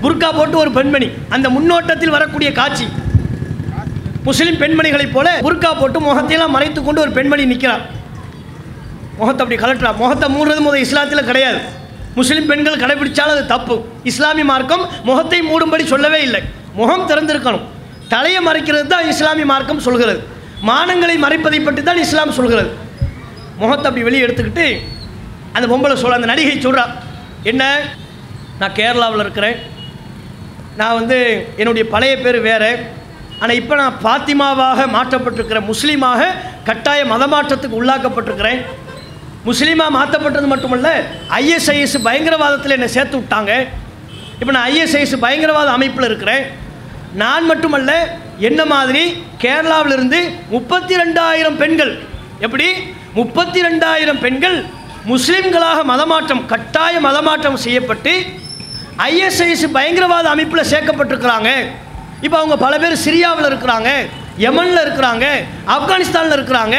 [0.02, 1.09] புர்கா போட்டு ஒரு பெண்மணி.
[1.37, 2.87] அந்த முன்னோட்டத்தில் வரக்கூடிய காட்சி.
[4.28, 7.85] முஸ்லிம் பெண்மணிகளைப் போல புர்கா போட்டு முகத்தையெல்லாம் மறைத்து கொண்டு ஒரு பெண்மணி நிற்கிறார்
[9.22, 9.90] முகத்தை அப்படி கலட்டுறா.
[10.02, 11.61] முகத்தை மூடுறது முதல் இஸ்லாத்தில் கிடையாது.
[12.18, 13.74] முஸ்லீம் பெண்கள் கடைபிடிச்சாலும் அது தப்பு.
[14.11, 16.40] இஸ்லாமிய மார்க்கம் முகத்தை மூடும்படி சொல்லவே இல்லை.
[16.80, 17.66] முகம் திறந்திருக்கணும்.
[18.14, 20.20] தலையை மறைக்கிறது தான் இஸ்லாமிய மார்க்கம் சொல்கிறது.
[20.70, 22.70] மானங்களை மறைப்பதை பற்றி தான் இஸ்லாம் சொல்கிறது.
[23.62, 24.66] முகத்தை அப்படி வெளியே எடுத்துக்கிட்டு
[25.56, 26.85] அந்த பொம்பளை சொல்ல அந்த நடிகை சொல்கிறா
[27.50, 27.62] என்ன?
[28.61, 29.56] நான் கேரளாவில் இருக்கிறேன்.
[30.80, 31.18] நான் வந்து
[31.61, 32.70] என்னுடைய பழைய பேர் வேறு.
[33.40, 36.30] ஆனால் இப்போ நான் பாத்திமாவாக மாற்றப்பட்டிருக்கிற முஸ்லீமாக
[36.68, 38.62] கட்டாய மதமாற்றத்துக்கு உள்ளாக்கப்பட்டிருக்கிறேன்.
[39.46, 40.88] முஸ்லீமாக மாற்றப்பட்டது மட்டுமல்ல
[41.40, 43.52] ஐஎஸ்ஐஎஸ் பயங்கரவாதத்தில் என்னை சேர்த்து விட்டாங்க.
[44.40, 46.44] இப்போ நான் ஐஎஸ்ஐஎஸ் பயங்கரவாத அமைப்பில் இருக்கிறேன்.
[47.22, 47.92] நான் மட்டுமல்ல
[48.48, 49.02] என்ன மாதிரி
[49.42, 50.20] கேரளாவிலிருந்து
[50.55, 51.92] முப்பத்தி ரெண்டாயிரம் பெண்கள்
[52.46, 52.68] எப்படி?
[53.18, 54.57] முப்பத்தி ரெண்டாயிரம் பெண்கள்
[55.11, 58.12] முஸ்லீம்களாக மதமாற்றம் கட்டாய மதமாற்றம் செய்யப்பட்டு
[59.10, 61.50] ஐஎஸ்ஐஎஸ் பயங்கரவாத அமைப்பில் சேர்க்கப்பட்டிருக்கிறாங்க.
[62.27, 63.90] இப்போ அவங்க பல பேர் சிரியாவில் இருக்கிறாங்க
[64.44, 65.25] யமனில் இருக்கிறாங்க
[65.77, 66.77] ஆப்கானிஸ்தானில் இருக்கிறாங்க.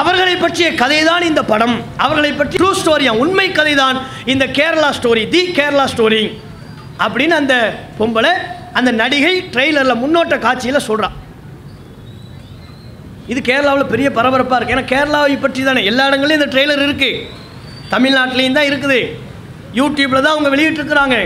[0.00, 1.76] அவர்களை பற்றிய கதை தான் இந்த படம்.
[2.04, 3.98] அவர்களை பற்றி ட்ரூ ஸ்டோரியா உண்மை கதை தான்
[4.32, 6.22] இந்த Kerala story the Kerala story
[7.04, 7.54] அப்படின்னு அந்த
[7.98, 8.32] பொம்பளை
[8.78, 11.16] அந்த நடிகை ட்ரெய்லரில் முன்னோட்ட காட்சியில் சொல்கிறான்
[13.32, 17.22] இது கேரளாவில் பெரிய பரபரப்பாக இருக்குது ஏன்னா கேரளாவை பற்றி தானே எல்லா இடங்களையும் இந்த ட்ரெய்லர் இருக்குது
[17.92, 18.98] தமிழ்நாட்டிலையும் தான் இருக்குது.
[19.78, 21.16] யூடியூப்பில் தான் அவங்க வெளியிட்டிருக்கிறாங்க.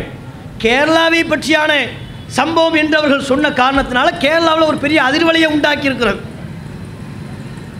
[0.65, 1.73] கேரளாவை பற்றியான
[2.39, 6.21] சம்பவம் என்று அவர்கள் சொன்ன காரணத்தினால கேரளாவில் ஒரு பெரிய அதிர்வலையை உண்டாக்கி இருக்கிறது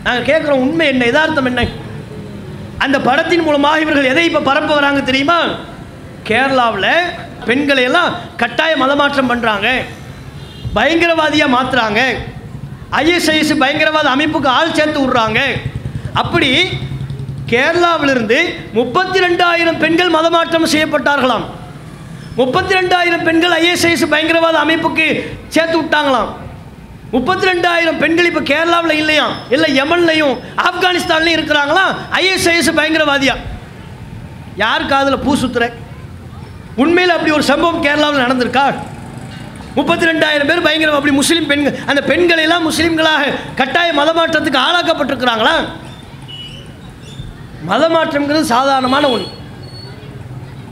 [0.05, 1.63] நாங்கள் கேட்குறோம் உண்மை என்ன யதார்த்தம் என்ன?
[2.83, 5.39] அந்த படத்தின் மூலமாக இவர்கள் எதை இப்போ பரப்ப வராங்க தெரியுமா?
[6.29, 6.93] கேரளாவில்
[7.47, 9.67] பெண்களை எல்லாம் கட்டாய மதமாற்றம் பண்ணுறாங்க
[10.77, 12.01] பயங்கரவாதியாக மாற்றுறாங்க
[13.01, 15.39] ஐஎஸ்ஐஎஸ் பயங்கரவாத அமைப்புக்கு ஆள் சேர்த்து விட்றாங்க.
[16.21, 16.49] அப்படி
[17.51, 18.39] கேரளாவிலிருந்து
[18.77, 21.45] முப்பத்தி ரெண்டாயிரம் பெண்கள் மதமாற்றம் செய்யப்பட்டார்களாம்.
[22.39, 25.07] முப்பத்தி ரெண்டாயிரம் பெண்கள் ஐஎஸ்ஐஎஸ் பயங்கரவாத அமைப்புக்கு
[25.55, 26.31] சேர்த்து விட்டாங்களாம்.
[27.11, 29.27] முப்பத்தி ரெண்டாயிரம் பெண்கள் இப்போ கேரளாவில் இல்லையா?
[29.49, 31.95] இல்லை யமன்லையும் ஆப்கானிஸ்தான்லையும் இருக்கிறாங்களா?
[32.11, 33.35] ஐஎஸ்ஐஎஸ் பயங்கரவாதியா?
[34.55, 35.73] யார் காதில் பூ சுத்துற?
[36.75, 38.75] உண்மையில் அப்படி ஒரு சம்பவம் கேரளாவில் நடந்திருக்கா?
[39.75, 45.65] முப்பத்தி ரெண்டாயிரம் பேர் பயங்கரம் அப்படி முஸ்லீம் பெண்கள் அந்த பெண்கள் எல்லாம் முஸ்லீம்களாக கட்டாய மதமாற்றத்துக்கு ஆளாக்கப்பட்டிருக்கிறாங்களா?
[47.69, 49.27] மதமாற்றம்ங்கிறது சாதாரணமான ஒன்று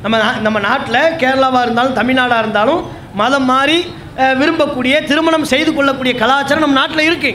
[0.02, 3.94] நம்ம நா- நம்ம நாட்டில் கேரளாவாக இருந்தாலும் தமிழ்நாடாக இருந்தாலும் மதம் மாறி
[4.40, 7.32] விரும்பக்கூடிய திருமணம் செய்து கொள்ளக்கூடிய கலாச்சாரம் நம்ம நாட்டில் இருக்கு.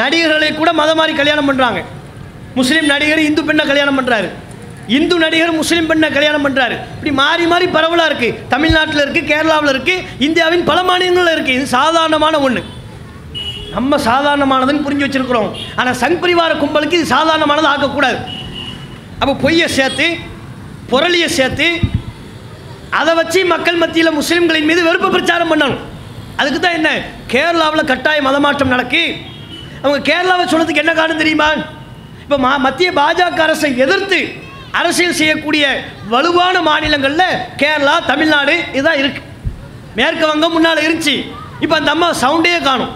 [0.00, 1.80] நடிகர்களை கூட மதம் மாதிரி கல்யாணம் பண்ணுறாங்க
[2.58, 4.28] முஸ்லீம் நடிகர் இந்து பெண்ணை கல்யாணம் பண்ணுறாரு
[4.98, 10.04] இந்து நடிகர் முஸ்லீம் பெண்ணை கல்யாணம் பண்ணுறாரு இப்படி மாறி மாறி பரவலாக இருக்குது தமிழ்நாட்டில் இருக்குது கேரளாவில் இருக்குது
[10.26, 12.62] இந்தியாவின் பல மாநிலங்களில் இருக்குது இது சாதாரணமான ஒன்று
[13.76, 15.50] நம்ம சாதாரணமானதுன்னு புரிஞ்சு வச்சிருக்கிறோம்.
[15.80, 18.18] ஆனால் சங் பரிவார கும்பலுக்கு இது சாதாரணமானது ஆக்கக்கூடாது.
[19.20, 20.06] அப்போ பொய்யை சேர்த்து
[20.90, 21.66] புரளியை சேர்த்து
[22.98, 25.82] அதை வச்சு மக்கள் மத்தியில் முஸ்லீம்களின் மீது வெறுப்பு பிரச்சாரம் பண்ணணும்.
[26.40, 26.90] அதுக்கு தான் என்ன?
[27.32, 29.02] கேரளாவில் கட்டாய மதமாற்றம் நடக்கு.
[29.82, 31.50] அவங்க கேரளாவை சொன்னதுக்கு என்ன காரணம் தெரியுமா?
[32.22, 34.20] இப்போ மா மத்திய பாஜக அரசை எதிர்த்து
[34.80, 35.64] அரசியல் செய்யக்கூடிய
[36.12, 39.22] வலுவான மாநிலங்களில் கேரளா தமிழ்நாடு இதுதான் இருக்கு.
[39.98, 41.16] மேற்கு வங்கம் முன்னால் இருந்துச்சு.
[41.64, 42.92] இப்போ அந்த அம்மா சவுண்டே காணும்.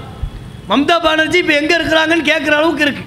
[0.70, 3.02] மம்தா பானர்ஜி இப்போ எங்கே இருக்கிறாங்கன்னு கேட்குற அளவுக்கு இருக்கு.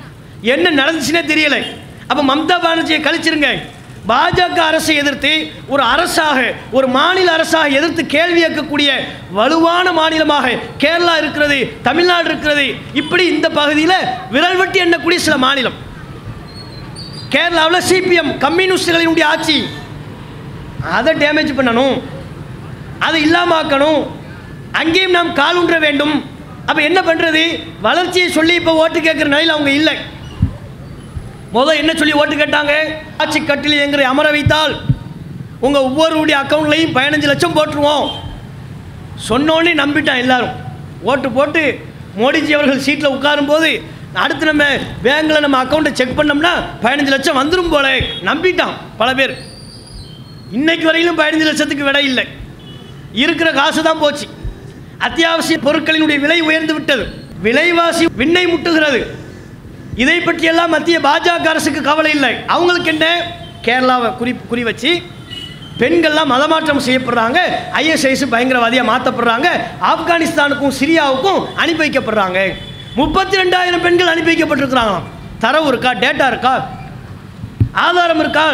[0.53, 1.61] என்ன நடந்துச்சுன்னே தெரியலை.
[2.09, 3.49] அப்போ மம்தா பானர்ஜியை கழிச்சிருங்க.
[4.09, 5.31] பாஜக அரசை எதிர்த்து
[5.73, 6.39] ஒரு அரசாக
[6.77, 8.89] ஒரு மாநில அரசாக எதிர்த்து கேள்வி கேட்கக்கூடிய
[9.37, 10.53] வலுவான மாநிலமாக
[10.83, 11.57] கேரளா இருக்கிறது
[11.87, 12.65] தமிழ்நாடு இருக்கிறது
[13.01, 15.77] இப்படி இந்த பகுதியில் விரல் வெட்டி எண்ணக்கூடிய சில மாநிலம்.
[17.33, 19.57] கேரளாவில் சிபிஎம் கம்யூனிஸ்டுகளினுடைய ஆட்சி.
[20.97, 21.97] அதை டேமேஜ் பண்ணணும்.
[23.07, 24.01] அதை இல்லாமாக்கணும்.
[24.71, 26.15] அங்கேயும் நாம் கால் ஊன்ற வேண்டும்.
[26.65, 27.43] அப்போ என்ன பண்ணுறது
[27.81, 29.95] வளர்ச்சியை சொல்லி இப்போ ஓட்டு கேட்குற நிலையில் அவங்க இல்லை.
[31.51, 32.73] முதல் என்ன சொல்லி ஓட்டு கேட்டாங்க?
[33.17, 34.73] ஆட்சி கட்டில் எங்களை அமர வைத்தால்
[35.59, 38.09] உங்கள் ஒவ்வொருடைய அக்கௌண்ட்லையும் பதினஞ்சு லட்சம் போட்டுருவோம்.
[39.29, 40.55] சொன்னோன்னே நம்பிட்டான் எல்லாரும்.
[41.01, 41.79] ஓட்டு போட்டு
[42.17, 43.81] மோடிஜி அவர்கள் சீட்டில் உட்காரும்போது
[44.13, 44.63] அடுத்து நம்ம
[45.03, 47.87] பேங்கில் நம்ம அக்கௌண்ட்டை செக் பண்ணோம்னா பதினஞ்சு லட்சம் வந்துடும் போல.
[47.99, 49.33] நம்பிட்டான் பல பேர்.
[50.51, 52.25] இன்னைக்கு வரையிலும் பதினஞ்சு லட்சத்துக்கு விடை இல்லை.
[53.11, 54.27] இருக்கிற காசு தான் போச்சு.
[54.97, 57.05] அத்தியாவசிய பொருட்களினுடைய விலை உயர்ந்து விட்டது.
[57.41, 59.01] விலைவாசி விண்ணை முட்டுகிறது.
[60.03, 62.33] இதை பற்றியெல்லாம் மத்திய பாஜக அரசுக்கு கவலை இல்லை.
[62.55, 63.05] அவங்களுக்கு என்ன?
[63.65, 64.91] கேரளாவை குறி குறி வச்சு
[65.81, 67.39] பெண்கள்லாம் மதமாற்றம் செய்யப்படுறாங்க
[67.81, 69.47] ஐஎஸ்ஐஸ் பயங்கரவாதியாக மாற்றப்படுறாங்க
[69.91, 72.39] ஆப்கானிஸ்தானுக்கும் சிரியாவுக்கும் அனுப்பி வைக்கப்படுறாங்க.
[72.99, 75.07] முப்பத்தி ரெண்டாயிரம் பெண்கள் அனுப்பி வைக்கப்பட்டிருக்கிறாங்களாம்.
[75.43, 75.91] தரவு இருக்கா?
[76.03, 76.53] டேட்டா இருக்கா?
[77.87, 78.45] ஆதாரம் இருக்கா?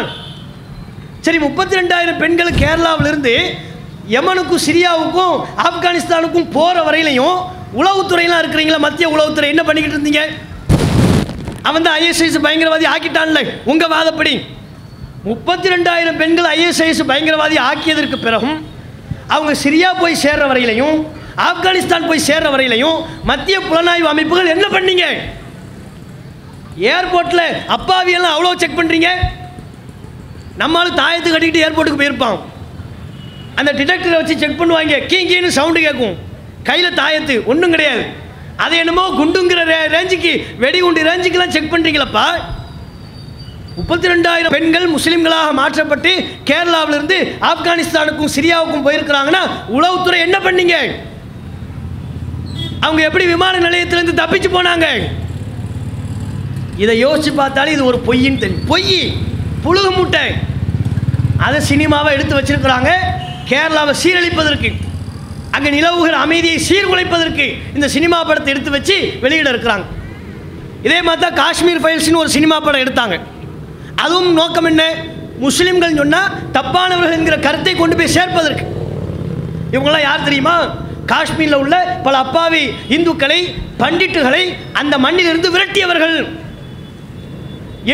[1.26, 3.34] சரி முப்பத்தி ரெண்டாயிரம் பெண்கள் கேரளாவிலிருந்து
[4.16, 5.36] யமனுக்கும் சிரியாவுக்கும்
[5.68, 7.38] ஆப்கானிஸ்தானுக்கும் போகிற வரையிலையும்
[7.80, 8.84] உளவுத்துறையெல்லாம் இருக்கிறீங்களா?
[8.88, 10.24] மத்திய உளவுத்துறை என்ன பண்ணிக்கிட்டு இருந்தீங்க?
[11.68, 13.40] அவன் தான் ஐஎஸ்ஐஎஸ் பயங்கரவாதி ஆக்கிட்டான்ல.
[13.72, 14.34] உங்கள் வாதப்படி.
[15.28, 18.58] முப்பத்தி ரெண்டாயிரம் பெண்கள் ஐஎஸ்ஐஎஸ் பயங்கரவாதி ஆக்கியதற்கு பிறகும்
[19.34, 20.98] அவங்க சிரியா போய் சேர்ற வரையிலையும்
[21.46, 22.98] ஆப்கானிஸ்தான் போய் சேர்ற வரையிலையும்
[23.30, 25.06] மத்திய புலனாய்வு அமைப்புகள் என்ன பண்ணீங்க?
[26.92, 27.46] ஏர்போர்ட்டில்
[27.76, 29.10] அப்பாவியெல்லாம் அவ்வளோ செக் பண்ணுறீங்க
[30.62, 32.38] நம்மளும் தாயத்து கட்டிக்கிட்டு ஏர்போர்ட்டுக்கு போயிருப்பான்.
[33.60, 34.94] அந்த டிடெக்டரை வச்சு செக் பண்ணுவாங்க.
[35.10, 36.16] கீ கீன்னு சவுண்டு கேட்கும்
[36.68, 38.04] கையில் தாயத்து ஒன்றும் கிடையாது.
[38.56, 42.24] அது என்னமோ குண்டுங்கிற ரே- ரேஞ்சுக்கு வெடிகுண்டு ரேஞ்சுக்கெல்லாம் செக் பண்ணுறீங்களப்பா
[43.76, 49.42] முப்பத்தி ரெண்டாயிரம் பெண்கள் முஸ்லீம்களாக மாற்றப்பட்டு கேரளாவிலிருந்து ஆப்கானிஸ்தானுக்கும் சிரியாவுக்கும் போயிருக்கிறாங்கன்னா
[49.72, 50.74] உளவுத்துறை என்ன பண்ணீங்க?
[52.80, 54.86] அவங்க எப்படி விமான நிலையத்திலேருந்து தப்பிச்சு போனாங்க?
[56.76, 59.12] இதை யோசிச்சு பார்த்தாலே இது ஒரு பொய்யின்னு தெரியும் பொய்
[59.64, 60.20] புழுக மூட்டை.
[61.36, 62.90] அதை சினிமாவை எடுத்து வச்சிருக்கிறாங்க.
[63.48, 64.74] கேரளாவை சீரழிப்பதற்கு
[65.56, 67.46] அங்கே நிலவுகிற அமைதியை சீர்குலைப்பதற்கு
[67.76, 69.84] இந்த சினிமா படத்தை எடுத்து வச்சு வெளியிட இருக்கிறாங்க.
[70.86, 73.16] இதே மாதிரி தான் காஷ்மீர் ஃபைல்ஸ்னு ஒரு சினிமா படம் எடுத்தாங்க.
[74.04, 74.82] அதுவும் நோக்கம் என்ன?
[75.44, 78.64] முஸ்லீம்கள் சொன்னால் தப்பானவர்கள் என்கிற கருத்தை கொண்டு போய் சேர்ப்பதற்கு.
[79.74, 80.56] இவங்களாம் யார் தெரியுமா?
[81.12, 81.76] காஷ்மீரில் உள்ள
[82.06, 82.62] பல அப்பாவி
[82.96, 83.40] இந்துக்களை
[83.82, 84.42] பண்டிட்டுகளை
[84.80, 86.18] அந்த மண்ணிலிருந்து விரட்டியவர்கள்.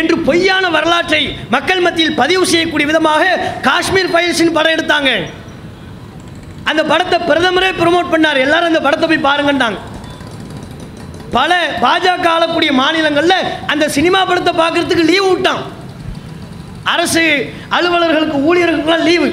[0.00, 1.22] என்று பொய்யான வரலாற்றை
[1.54, 3.24] மக்கள் மத்தியில் பதிவு செய்யக்கூடிய விதமாக
[3.68, 5.10] காஷ்மீர் ஃபைல்ஸின் படம் எடுத்தாங்க.
[6.70, 8.38] அந்த படத்தை பிரதமரே ப்ரமோட் பண்ணார்.
[8.46, 9.80] எல்லாரும் அந்த படத்தை போய் பாருங்கன்னாங்க
[11.36, 11.52] பல
[11.82, 13.38] பாஜக ஆளக்கூடிய மாநிலங்களில்
[13.72, 15.62] அந்த சினிமா படத்தை பார்க்கறதுக்கு லீவு விட்டான்.
[16.94, 17.22] அரசு
[17.76, 19.28] அலுவலர்களுக்கு ஊழியர்களுக்குலாம் லீவு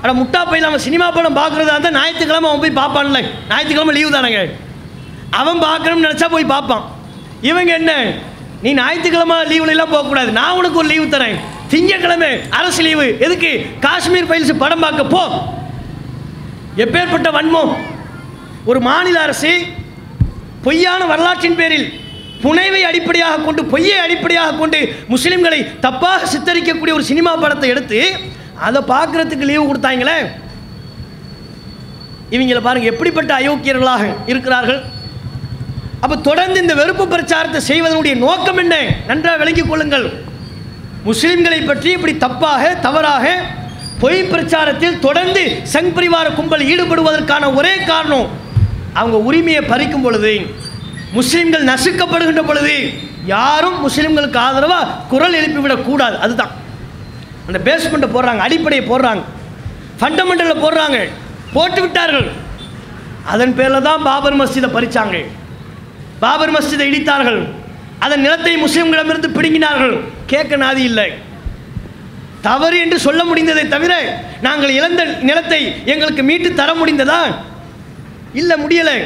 [0.00, 3.20] ஆனால் முட்டா போய் நம்ம சினிமா படம் பார்க்குறதா இருந்தால் ஞாயிற்றுக்கிழமை அவன் போய் பார்ப்பான்ல.
[3.50, 4.42] ஞாயிற்றுக்கிழமை லீவு தானேங்க.
[5.40, 6.84] அவன் பார்க்கணும்னு நினச்சா போய் பார்ப்பான்.
[7.50, 7.92] இவங்க என்ன?
[8.64, 10.30] நீ ஞாயிற்றுக்கிழமை லீவுல எல்லாம் போகக்கூடாது.
[10.40, 11.38] நான் உனக்கு ஒரு லீவு தரேன்.
[11.72, 13.52] திங்கக்கிழமை அரசு லீவு எதுக்கு?
[13.86, 15.22] காஷ்மீர் ஃபைல்ஸ் படம் பார்க்க போ.
[16.82, 17.72] எப்பேற்பட்ட வன்மம்?
[18.70, 19.52] ஒரு மாநில அரசு
[20.64, 21.86] பொய்யான வரலாற்றின் பேரில்
[22.44, 24.78] புனைவை அடிப்படையாக கொண்டு பொய்யை அடிப்படையாக கொண்டு
[25.12, 28.00] முஸ்லிம்களை தப்பாக சித்தரிக்கக்கூடிய ஒரு சினிமா படத்தை எடுத்து
[28.66, 30.18] அதை பார்க்குறதுக்கு லீவு கொடுத்தாங்களே.
[32.34, 34.80] இவங்களை பாருங்கள் எப்படிப்பட்ட அயோக்கியர்களாக இருக்கிறார்கள்.
[36.04, 38.76] அப்போ தொடர்ந்து இந்த வெறுப்பு பிரச்சாரத்தை செய்வதனுடைய நோக்கம் என்ன?
[39.10, 40.06] நன்றாக விளங்கிக் கொள்ளுங்கள்.
[41.08, 43.26] முஸ்லிம்களை பற்றி இப்படி தப்பாக தவறாக
[44.00, 45.42] பொய் பிரச்சாரத்தில் தொடர்ந்து
[45.72, 48.28] சங் பரிவார கும்பல் ஈடுபடுவதற்கான ஒரே காரணம்
[48.92, 50.32] அவங்க உரிமையை பறிக்கும் பொழுது
[51.16, 52.74] முஸ்லீம்கள் நசுக்கப்படுகின்ற பொழுது
[53.24, 56.52] யாரும் முஸ்லீம்களுக்கு ஆதரவாக குரல் எழுப்பிவிடக்கூடாது அதுதான்.
[57.46, 59.22] அந்த பேஸ்மெண்ட்டை போடுறாங்க அடிப்படையை போடுறாங்க.
[60.00, 60.98] ஃபண்டமெண்டலில் போடுறாங்க.
[61.52, 62.28] போட்டு விட்டார்கள்.
[63.32, 65.18] அதன் பேரில் தான் பாபர் மஸ்ஜிதை பறித்தாங்க
[66.20, 67.40] பாபர் மஸ்ஜிதை இடித்தார்கள்.
[67.98, 69.96] அதன் நிலத்தை முஸ்லீம்களிடமிருந்து பிடுங்கினார்கள்.
[70.26, 71.08] கேட்க நாதி இல்லை.
[72.46, 73.92] தவறு என்று சொல்ல முடிந்ததை தவிர
[74.46, 75.60] நாங்கள் இழந்த நிலத்தை
[75.92, 77.20] எங்களுக்கு மீட்டு தர முடிந்ததா?
[78.40, 78.96] இல்லை முடியலை.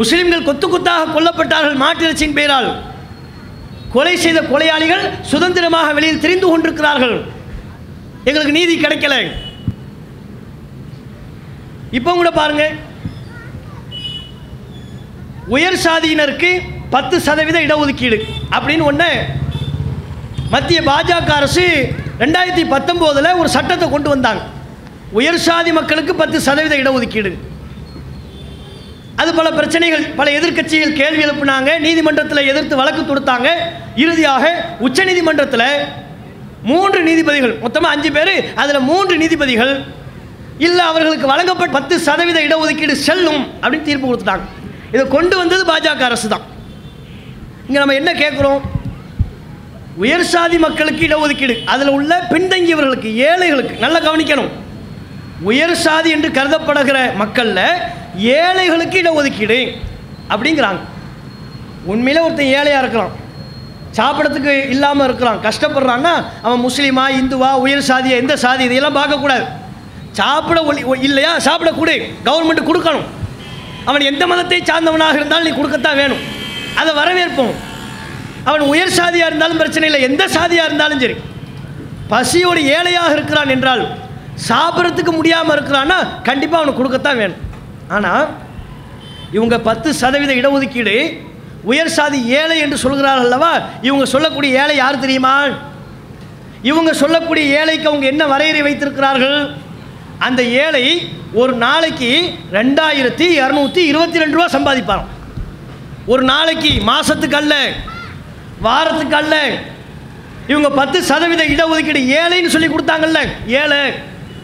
[0.00, 2.68] முஸ்லிம்கள் கொத்து கொத்தாக கொல்லப்பட்டார்கள் மாட்டிறச்சியின் பெயரால்
[3.94, 7.16] கொலை செய்த கொலையாளிகள் சுதந்திரமாக வெளியில் தெரிந்து கொண்டிருக்கிறார்கள்.
[8.28, 9.14] எங்களுக்கு நீதி கிடைக்கல.
[11.98, 12.64] இப்போ கூட பாருங்க.
[15.56, 16.50] உயர் சாதியினருக்கு
[16.94, 18.18] பத்து சதவீத இடஒதுக்கீடு
[18.56, 19.10] அப்படின்னு ஒன்று
[20.54, 21.64] மத்திய பாஜக அரசு
[22.22, 24.42] ரெண்டாயிரத்தி பத்தொம்போதில் ஒரு சட்டத்தை கொண்டு வந்தாங்க.
[25.18, 27.30] உயர் சாதி மக்களுக்கு பத்து சதவீத இடஒதுக்கீடு.
[29.20, 31.70] அது பல பிரச்சனைகள் பல எதிர்க்கட்சிகள் கேள்வி எழுப்பினாங்க.
[31.86, 33.48] நீதிமன்றத்தில் எதிர்த்து வழக்கு தொடுத்தாங்க.
[34.04, 34.44] இறுதியாக
[34.86, 35.68] உச்சநீதிமன்றத்தில்
[36.70, 39.72] மூன்று நீதிபதிகள் மொத்தமாக அஞ்சு பேர் அதில் மூன்று நீதிபதிகள்
[40.66, 44.46] இல்லை அவர்களுக்கு வழங்கப்பட்ட பத்து சதவீத இடஒதுக்கீடு செல்லும் அப்படின்னு தீர்ப்பு கொடுத்துட்டாங்க.
[44.94, 46.46] இதை கொண்டு வந்தது பாஜக அரசு தான்
[47.66, 48.60] இங்கே நம்ம என்ன கேட்குறோம்
[50.00, 51.54] உயர் சாதி மக்களுக்கு இடஒதுக்கீடு.
[51.72, 54.50] அதில் உள்ள பின்தங்கியவர்களுக்கு ஏழைகளுக்கு நல்லா கவனிக்கணும்.
[55.50, 57.66] உயர் சாதி என்று கருதப்படுகிற மக்களில்
[58.36, 59.58] ஏழைகளுக்கு இடஒதுக்கீடு
[60.32, 60.80] அப்படிங்கிறாங்க.
[61.92, 63.14] உண்மையிலே ஒருத்தன் ஏழையாக இருக்கிறான்
[63.98, 66.12] சாப்பிட்றதுக்கு இல்லாமல் இருக்கிறான் கஷ்டப்படுறான்னா
[66.46, 69.46] அவன் முஸ்லீமா இந்துவா உயர் சாதியா எந்த சாதி இதையெல்லாம் பார்க்கக்கூடாது.
[70.18, 71.32] சாப்பிட ஒளி இல்லையா?
[71.48, 71.94] சாப்பிடக்கூடு.
[72.28, 73.08] கவர்மெண்ட் கொடுக்கணும்.
[73.84, 76.22] அவன் எந்த மதத்தை சார்ந்தவனாக இருந்தாலும் நீ கொடுக்கத்தான் வேணும்.
[76.80, 77.54] அதை வரவேற்போம்.
[78.48, 80.02] அவன் உயர் சாதியாக இருந்தாலும் பிரச்சனை இல்லை.
[80.08, 81.16] எந்த சாதியாக இருந்தாலும் சரி.
[82.12, 83.82] பசியோடு ஏழையாக இருக்கிறான் என்றால்
[84.48, 87.42] சாப்பிட்றதுக்கு முடியாமல் இருக்கிறான்னா கண்டிப்பாக அவனுக்கு கொடுக்கத்தான் வேணும்.
[87.96, 88.26] ஆனால்
[89.36, 90.96] இவங்க பத்து சதவீத இடஒதுக்கீடு
[91.70, 93.52] உயர் சாதி ஏழை என்று சொல்கிறார்கள் அல்லவா?
[93.88, 95.34] இவங்க சொல்லக்கூடிய ஏழை யார் தெரியுமா?
[96.70, 99.38] இவங்க சொல்லக்கூடிய ஏழைக்கு அவங்க என்ன வரையறை வைத்திருக்கிறார்கள்?
[100.26, 100.84] அந்த ஏழை
[101.42, 102.10] ஒரு நாளைக்கு
[102.58, 105.10] ரெண்டாயிரத்தி இரநூத்தி இருபத்தி ரெண்டு ரூபா சம்பாதிப்பாராம்.
[106.12, 107.54] ஒரு நாளைக்கு மாதத்துக்கு அல்ல
[108.60, 109.48] வாரத்துக்கு அல்ல
[110.48, 113.18] இவங்க பத்து சதவீத இடஒதுக்கீடு ஏழைன்னு சொல்லி கொடுத்தாங்கல்ல.
[113.46, 113.92] ஏழை.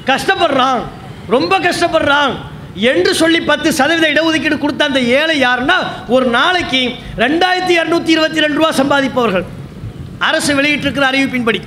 [0.06, 0.82] கஷ்டப்படுறான்.
[1.28, 2.34] ரொம்ப கஷ்டப்படுறான்.
[2.74, 5.74] என்று சொல்லி பத்து சதவீத இடஒதுக்கீடு கொடுத்த அந்த ஏழை யாருன்னா
[6.08, 9.44] ஒரு நாளைக்கு ரெண்டாயிரத்தி இரநூத்தி இருபத்தி ரெண்டு ரூபா சம்பாதிப்பவர்கள்.
[10.18, 11.60] அரசு வெளியிட்டிருக்கிற அறிவிப்பின்படி.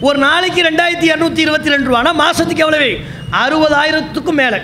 [0.00, 2.98] ஒரு நாளைக்கு ரெண்டாயிரத்தி இரநூத்தி இருபத்தி ரெண்டு ரூபானா மாதத்துக்கு எவ்வளவு?
[3.32, 4.56] அறுபதாயிரத்துக்கும் மேலே.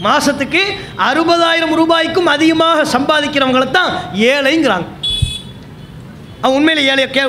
[0.00, 0.62] மாதத்துக்கு
[0.98, 4.93] அறுபதாயிரம் ரூபாய்க்கும் அதிகமாக சம்பாதிக்கிறவங்களை தான் ஏழைங்கிறாங்க.
[6.44, 7.22] அவன் உண்மையில் ஏழைய கே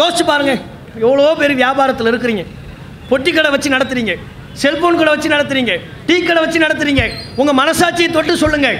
[0.00, 0.60] யோசிச்சு பாருங்கள்
[1.06, 2.42] எவ்வளோ பேர் வியாபாரத்தில் இருக்கிறீங்க.
[3.10, 4.14] பொட்டி கடை வச்சு நடத்துறீங்க.
[4.62, 5.74] செல்போன் கடை வச்சு நடத்துறீங்க.
[6.06, 7.04] டீ கடை வச்சு நடத்துறீங்க.
[7.40, 8.78] உங்கள் மனசாட்சியை தொட்டு சொல்லுங்கள்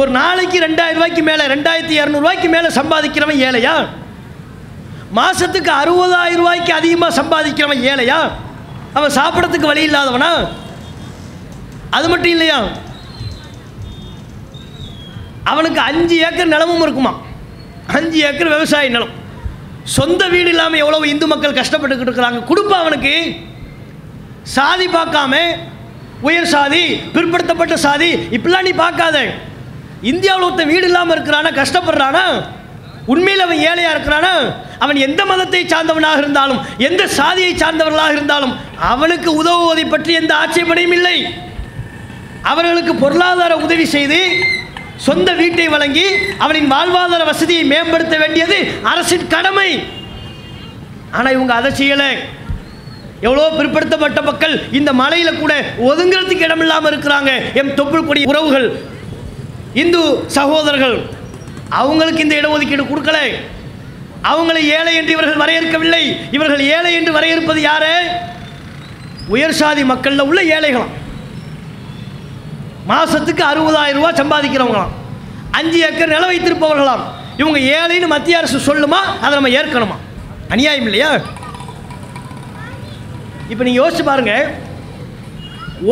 [0.00, 3.74] ஒரு நாளைக்கு ரெண்டாயிரம் ரூபாய்க்கு மேலே ரெண்டாயிரத்தி இரநூறுவாய்க்கு மேலே சம்பாதிக்கிறவன் ஏழையா?
[5.18, 8.20] மாதத்துக்கு அறுபதாயிரம் ரூபாய்க்கு அதிகமாக சம்பாதிக்கிறவன் ஏழையா?
[8.98, 10.30] அவன் சாப்பிட்றதுக்கு வழி இல்லாதவனா?
[11.96, 12.58] அது மட்டும் இல்லையா?
[15.52, 17.12] அவனுக்கு அஞ்சு ஏக்கர் நிலமும் இருக்குமா?
[17.96, 19.14] அஞ்சு ஏக்கர் விவசாய நிலம்.
[19.96, 22.40] சொந்த வீடு இல்லாமல் எவ்வளோ இந்து மக்கள் கஷ்டப்பட்டுக்கிட்டு இருக்கிறாங்க.
[22.50, 23.14] கொடுப்பா அவனுக்கு.
[24.56, 25.34] சாதி பார்க்காம
[26.28, 26.82] உயர் சாதி
[27.14, 29.18] பிற்படுத்தப்பட்ட சாதி இப்படிலாம் நீ பார்க்காத.
[30.10, 32.24] இந்தியாவில் ஒருத்தன் வீடு இல்லாமல் இருக்கிறானா கஷ்டப்படுறானா?
[33.12, 34.32] உண்மையில் அவன் ஏழையாக இருக்கிறானா?
[34.84, 38.54] அவன் எந்த மதத்தை சார்ந்தவனாக இருந்தாலும் எந்த சாதியை சார்ந்தவர்களாக இருந்தாலும்
[38.92, 41.16] அவனுக்கு உதவுவதை பற்றி எந்த ஆட்சேபனையும் இல்லை.
[42.50, 44.20] அவர்களுக்கு பொருளாதார உதவி செய்து
[45.06, 46.06] சொந்த வீட்டை வழங்கி
[46.44, 48.58] அவனின் வாழ்வாதார வசதியை மேம்படுத்த வேண்டியது
[48.90, 49.70] அரசின் கடமை.
[51.16, 52.10] ஆனால் இவங்க அதை செய்யலை.
[53.26, 55.54] எவ்வளோ பிற்படுத்தப்பட்ட மக்கள் இந்த மலையில் கூட
[55.88, 57.32] ஒதுங்கிறதுக்கு இடமில்லாமல் இருக்கிறாங்க.
[57.60, 58.68] எம் தொப்புள் கொடி உறவுகள்
[59.82, 60.00] இந்து
[60.38, 60.96] சகோதரர்கள்
[61.80, 63.18] அவங்களுக்கு இந்த இடஒதுக்கீடு கொடுக்கல.
[64.32, 66.02] அவங்களை ஏழை என்று இவர்கள் வரையறுக்கவில்லை.
[66.36, 67.94] இவர்கள் ஏழை என்று வரையறுப்பது யாரு?
[69.34, 70.92] உயர் சாதி மக்களில் உள்ள ஏழைகளாம்
[72.90, 74.92] மாதத்துக்கு அறுபதாயிரம் ரூபாய் சம்பாதிக்கிறவங்களாம்.
[75.58, 77.02] அஞ்சு ஏக்கர் நில வைத்திருப்பவர்களாம்.
[77.40, 79.00] இவங்க ஏழைன்னு மத்திய அரசு சொல்லுமா?
[79.24, 79.96] அதை நம்ம ஏற்கணுமா?
[80.54, 81.10] அநியாயம் இல்லையா?
[83.50, 84.34] இப்போ நீங்கள் யோசிச்சு பாருங்க.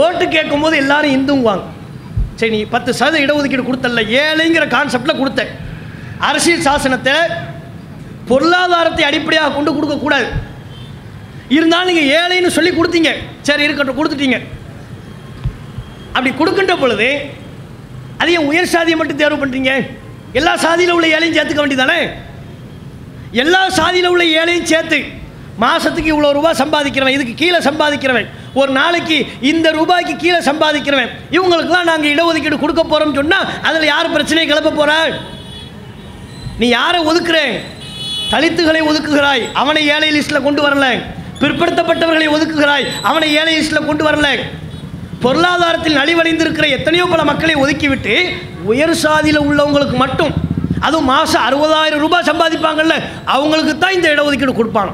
[0.03, 1.65] ஓட்டு கேட்கும்போது எல்லாரும் இந்துங்குவாங்க.
[2.41, 5.51] சரி நீ பத்து சதவீத இடஒதுக்கீடு கொடுத்தல ஏழைங்கிற கான்செப்டில் கொடுத்தேன்.
[6.29, 7.17] அரசியல் சாசனத்தை
[8.31, 10.29] பொருளாதாரத்தை அடிப்படையாக கொண்டு கொடுக்கக்கூடாது.
[11.57, 13.13] இருந்தாலும் நீங்கள் ஏழைன்னு சொல்லி கொடுத்தீங்க.
[13.49, 14.39] சரி இருக்கட்டும் கொடுத்துட்டீங்க.
[16.15, 17.09] அப்படி கொடுக்கின்ற பொழுது
[18.23, 19.73] அது ஏன் உயர் சாதியை மட்டும் தேர்வு பண்ணுறீங்க
[20.39, 22.01] எல்லா சாதியில் உள்ள ஏழையும் சேர்த்துக்க வேண்டியதானே
[23.43, 24.99] எல்லா சாதியில் உள்ள ஏழையும் சேர்த்து
[25.65, 28.29] மாதத்துக்கு இவ்வளோ ரூபாய் சம்பாதிக்கிறவன் இதுக்கு கீழே சம்பாதிக்கிறவன்
[28.61, 29.17] ஒரு நாளைக்கு
[29.51, 35.13] இந்த ரூபாய்க்கு கீழே சம்பாதிக்கிறவன் இவங்களுக்கெல்லாம் நாங்கள் இடஒதுக்கீடு கொடுக்க போகிறோம்னு சொன்னால் அதில் யார் பிரச்சனையை கிளப்ப போகிறாள்
[36.61, 37.39] நீ யாரை ஒதுக்குற?
[38.33, 40.87] தலித்துகளை ஒதுக்குகிறாய் அவனை ஏழை லிஸ்ட்டில் கொண்டு வரல.
[41.43, 44.29] பிற்படுத்தப்பட்டவர்களை ஒதுக்குகிறாய் அவனை ஏழை லிஸ்ட்டில் கொண்டு வரல.
[45.25, 48.15] பொருளாதாரத்தில் நலிவடைந்திருக்கிற எத்தனையோ பல மக்களை ஒதுக்கிவிட்டு
[48.73, 50.33] உயர் சாதியில் உள்ளவங்களுக்கு மட்டும்
[50.87, 52.95] அதுவும் மாதம் அறுபதாயிரம் ரூபாய் சம்பாதிப்பாங்கல்ல
[53.35, 54.93] அவங்களுக்கு தான் இந்த இடஒதுக்கீடு கொடுப்பாங்க.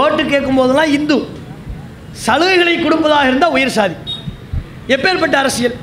[0.00, 1.16] ஓட்டு கேட்கும் போதெல்லாம் இந்து
[2.26, 3.96] சலுகைகளை கொடுப்பதாக இருந்தால் உயர் சாதி.
[4.94, 5.76] எப்பேற்பட்ட அரசியல்?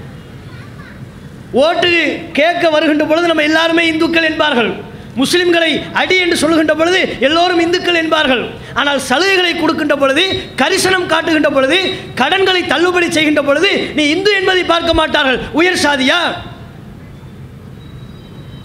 [1.65, 1.91] ஓட்டு
[2.39, 4.71] கேட்க வருகின்ற பொழுது நம்ம எல்லாருமே இந்துக்கள் என்பார்கள்.
[5.19, 8.43] முஸ்லிம்களை அடி என்று சொல்லுகின்ற பொழுது எல்லோரும் இந்துக்கள் என்பார்கள்.
[8.79, 10.23] ஆனால் சலுகைகளை கொடுக்கின்ற பொழுது
[10.61, 11.77] கரிசனம் காட்டுகின்ற பொழுது
[12.21, 15.39] கடன்களை தள்ளுபடி செய்கின்ற பொழுது நீ இந்து என்பதை பார்க்க மாட்டார்கள்.
[15.59, 16.19] உயர் சாதியா?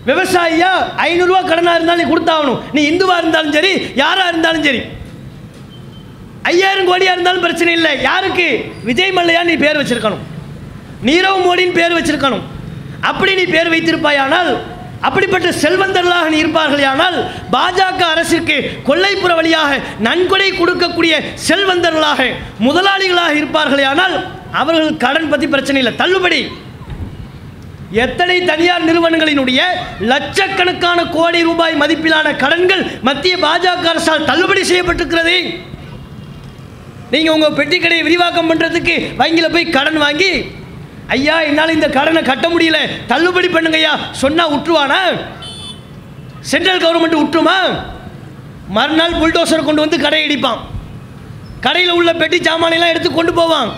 [0.09, 0.73] விவசாயியா?
[1.09, 2.61] ஐநூறுரூவா கடனாக இருந்தாலும் நீ கொடுத்தாகணும்.
[2.77, 3.73] நீ இந்துவாக இருந்தாலும் சரி
[4.03, 4.81] யாராக இருந்தாலும் சரி.
[6.53, 7.93] ஐயாயிரம் கோடியாக இருந்தாலும் பிரச்சனை இல்லை.
[8.09, 8.47] யாருக்கு?
[8.89, 10.23] விஜய் மல்லையா நீ பேர் வச்சிருக்கணும்.
[11.09, 12.45] நீரவ் மோடின்னு பேர் வச்சிருக்கணும்.
[13.11, 14.51] அப்படி நீ பேர் வைத்திருப்பாயானால்
[15.07, 17.17] அப்படிப்பட்ட செல்வந்தர்களாக நீ இருப்பார்களேயானால்
[17.55, 18.57] பாஜக அரசிற்கு
[18.89, 21.15] கொள்ளைப்புற வழியாக நன்கொடை கொடுக்கக்கூடிய
[21.49, 22.27] செல்வந்தர்களாக
[22.67, 24.17] முதலாளிகளாக இருப்பார்களேயானால்
[24.63, 25.95] அவர்கள் கடன் பற்றி பிரச்சனை இல்லை.
[26.03, 26.41] தள்ளுபடி.
[28.05, 29.61] எத்தனை தனியார் நிறுவனங்களினுடைய
[30.13, 35.37] லட்சக்கணக்கான கோடி ரூபாய் மதிப்பிலான கடன்கள் மத்திய பாஜக அரசால் தள்ளுபடி செய்யப்பட்டிருக்கிறது.
[37.13, 40.33] நீங்கள் உங்கள் பெட்டி கடையை விரிவாக்கம் பண்ணுறதுக்கு வங்கியில் போய் கடன் வாங்கி
[41.17, 42.79] ஐயா என்னால் இந்த கடனை கட்ட முடியல.
[43.13, 45.01] தள்ளுபடி பண்ணுங்க ஐயா சொன்னால் விட்டுருவானா
[46.51, 47.57] சென்ட்ரல் கவர்மெண்ட் விட்டுருமா
[48.77, 50.61] மறுநாள் புல்டோசர் கொண்டு வந்து கடையை இடிப்பான்.
[51.61, 53.71] கடையில் உள்ள பெட்டி சாமானெல்லாம் எடுத்து கொண்டு போவான்.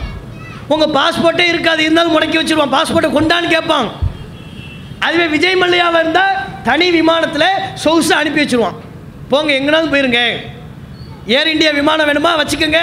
[0.68, 1.82] உங்கள் பாஸ்போர்ட்டே இருக்காது.
[1.82, 2.74] இருந்தாலும் முடக்கி வச்சிருவான்.
[2.76, 3.88] பாஸ்போர்ட்டை கொண்டான்னு கேட்பான்.
[4.98, 8.78] அதுவே விஜய் மல்லையாவாக இருந்தால் தனி விமானத்தில் சொகுசு அனுப்பி வச்சுருவான்.
[9.28, 10.20] போங்க எங்கேனாலும் போயிருங்க.
[11.26, 12.30] ஏர் இந்தியா விமானம் வேணுமா?
[12.40, 12.80] வச்சுக்கோங்க.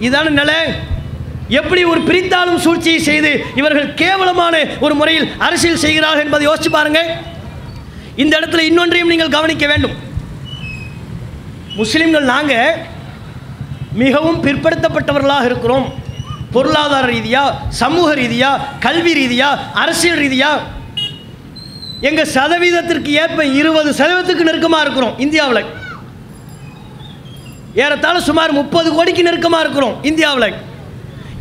[0.00, 0.58] இதான நிலை.
[1.56, 3.30] எப்படி ஒரு பிரித்தாளும் சூழ்ச்சியை செய்து
[3.60, 7.00] இவர்கள் கேவலமான ஒரு முறையில் அரசியல் செய்கிறார்கள் என்பதை யோசிச்சு பாருங்க.
[8.22, 9.96] இந்த இடத்துல இன்னொன்றையும் நீங்கள் கவனிக்க வேண்டும்.
[11.80, 12.76] முஸ்லிம்கள் நாங்கள்
[14.02, 15.88] மிகவும் பிற்படுத்தப்பட்டவர்களாக இருக்கிறோம்.
[16.54, 20.64] பொருளாதார ரீதியாக சமூக ரீதியாக கல்வி ரீதியாக அரசியல் ரீதியாக
[22.08, 25.64] எங்கள் சதவீதத்திற்கு ஏற்ப இருபது சதவீதத்துக்கு நெருக்கமாக இருக்கிறோம் இந்தியாவில்.
[27.84, 30.54] ஏறத்தாழ சுமார் முப்பது கோடிக்கு நெருக்கமாக இருக்கிறோம் இந்தியாவில்.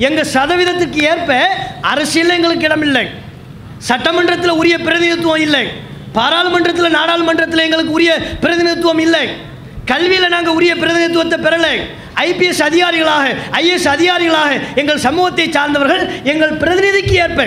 [0.06, 1.50] எங்கள் சதவீதத்துக்கு ஏற்ப
[1.82, 3.06] அரசியல் எங்களுக்கு இடமில்லை
[3.90, 5.66] சட்டமன்றத்தில் உரிய பிரதிநிதித்துவம் இல்லை.
[6.18, 8.12] பாராளுமன்றத்தில் நாடாளுமன்றத்தில் எங்களுக்கு உரிய
[8.44, 9.26] பிரதிநிதித்துவம் இல்லை.
[9.92, 11.76] கல்வியில் நாங்கள் உரிய பிரதிநிதித்துவத்தை பெறலை.
[12.28, 13.26] ஐபிஎஸ் அதிகாரிகளாக
[13.60, 17.42] ஐஏஎஸ் அதிகாரிகளாக எங்கள் சமூகத்தை சார்ந்தவர்கள் எங்கள் பிரதிநிதிக்கு ஏற்ப.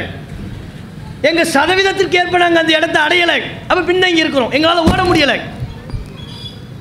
[1.28, 3.40] எங்கள் சதவீதத்திற்கு ஏற்ப நாங்கள் அந்த இடத்தை அடையலை.
[3.68, 4.51] அப்போ பின்தங்கி இருக்கிறோம்.
[4.51, 5.38] எங்களால் ஓட முடியலை.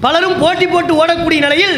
[0.03, 1.77] பலரும் போட்டி போட்டு ஓடக்கூடிய நிலையில்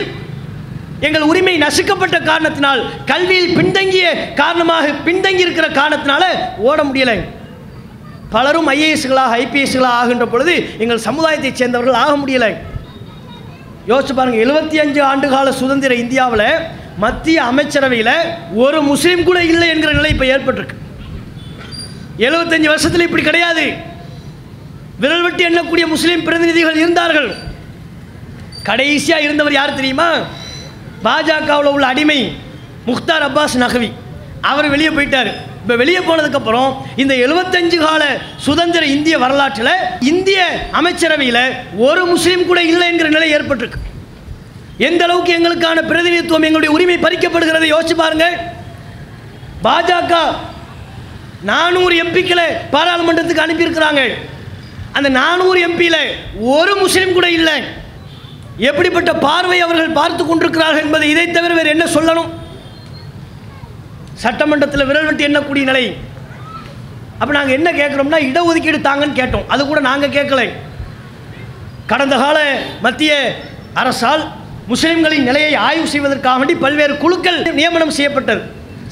[1.07, 2.81] எங்கள் உரிமை நசுக்கப்பட்ட காரணத்தினால்
[3.11, 4.07] கல்வியில் பின்தங்கிய
[4.41, 6.23] காரணமாக பின்தங்கி இருக்கிற காரணத்தினால
[6.57, 7.19] ஓட முடியலை.
[8.33, 12.51] பலரும் ஐஏஎஸ்களாக ஐபிஎஸ்களாக ஆகின்ற பொழுது எங்கள் சமுதாயத்தைச் சேர்ந்தவர்கள் ஆக முடியலை.
[13.87, 16.47] யோசிச்சு பாருங்க எழுபத்தி அஞ்சு ஆண்டுகால சுதந்திர இந்தியாவில்
[16.97, 18.15] மத்திய அமைச்சரவையில்
[18.63, 20.77] ஒரு முஸ்லீம் கூட இல்லை என்கிற நிலை இப்போ ஏற்பட்டிருக்கு.
[22.27, 23.65] எழுபத்தஞ்சு வருஷத்தில் இப்படி கிடையாது.
[24.99, 27.29] விரல் வெட்டி எண்ணக்கூடிய முஸ்லீம் பிரதிநிதிகள் இருந்தார்கள்.
[28.63, 30.09] கடைசியாக இருந்தவர் யார் தெரியுமா?
[31.05, 32.19] பாஜகவில் உள்ள அடிமை
[32.85, 33.89] முக்தார் அப்பாஸ் நகவி.
[34.41, 35.31] அவர் வெளியே போயிட்டார்.
[35.61, 36.69] இப்போ வெளியே போனதுக்கப்புறம்
[37.01, 38.03] இந்த எழுபத்தஞ்சு கால
[38.45, 40.39] சுதந்திர இந்திய வரலாற்றில் இந்திய
[40.71, 41.43] அமைச்சரவையில்
[41.87, 43.81] ஒரு முஸ்லீம் கூட இல்லை என்கிற நிலை ஏற்பட்டிருக்கு.
[44.77, 48.27] எந்த அளவுக்கு எங்களுக்கான பிரதிநிதித்துவம் எங்களுடைய உரிமை பறிக்கப்படுகிறதை யோசிச்சு பாருங்க.
[49.63, 50.15] பாஜக
[51.51, 54.01] நானூறு எம்பிக்களை பாராளுமன்றத்துக்கு அனுப்பியிருக்கிறாங்க.
[54.91, 56.01] அந்த நானூறு எம்பியில்
[56.39, 57.57] ஒரு முஸ்லீம் கூட இல்லை.
[58.57, 62.29] எப்படிப்பட்ட பார்வை அவர்கள் பார்த்து கொண்டிருக்கிறார்கள் என்பதை இதை தவிர வேறு என்ன சொல்லணும்?
[64.13, 65.97] சட்டமன்றத்தில் விரல் வெட்டி எண்ணக்கூடிய நிலை.
[67.19, 69.47] அப்போ நாங்கள் என்ன கேட்குறோம்னா இடஒதுக்கீடு தாங்கன்னு கேட்டோம்.
[69.47, 70.49] அது கூட நாங்கள் கேட்கலை.
[71.85, 73.35] கடந்த கால மத்திய
[73.73, 74.31] அரசால்
[74.69, 78.41] முஸ்லீம்களின் நிலையை ஆய்வு செய்வதற்காக வேண்டி பல்வேறு குழுக்கள் நியமனம் செய்யப்பட்டது.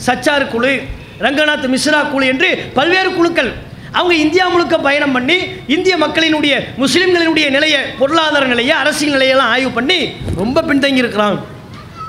[0.06, 0.82] சச்சார் குழு
[1.20, 3.54] ரங்கநாத் மிஸ்ரா குழு என்று பல்வேறு குழுக்கள்.
[3.92, 5.38] அவங்க இந்தியா முழுக்க பயணம் பண்ணி
[5.76, 10.00] இந்திய மக்களினுடைய முஸ்லிம்களினுடைய நிலையை பொருளாதார நிலையை அரசியல் நிலையெல்லாம் ஆய்வு பண்ணி
[10.42, 11.40] ரொம்ப பின்தங்கி இருக்கிறாங்க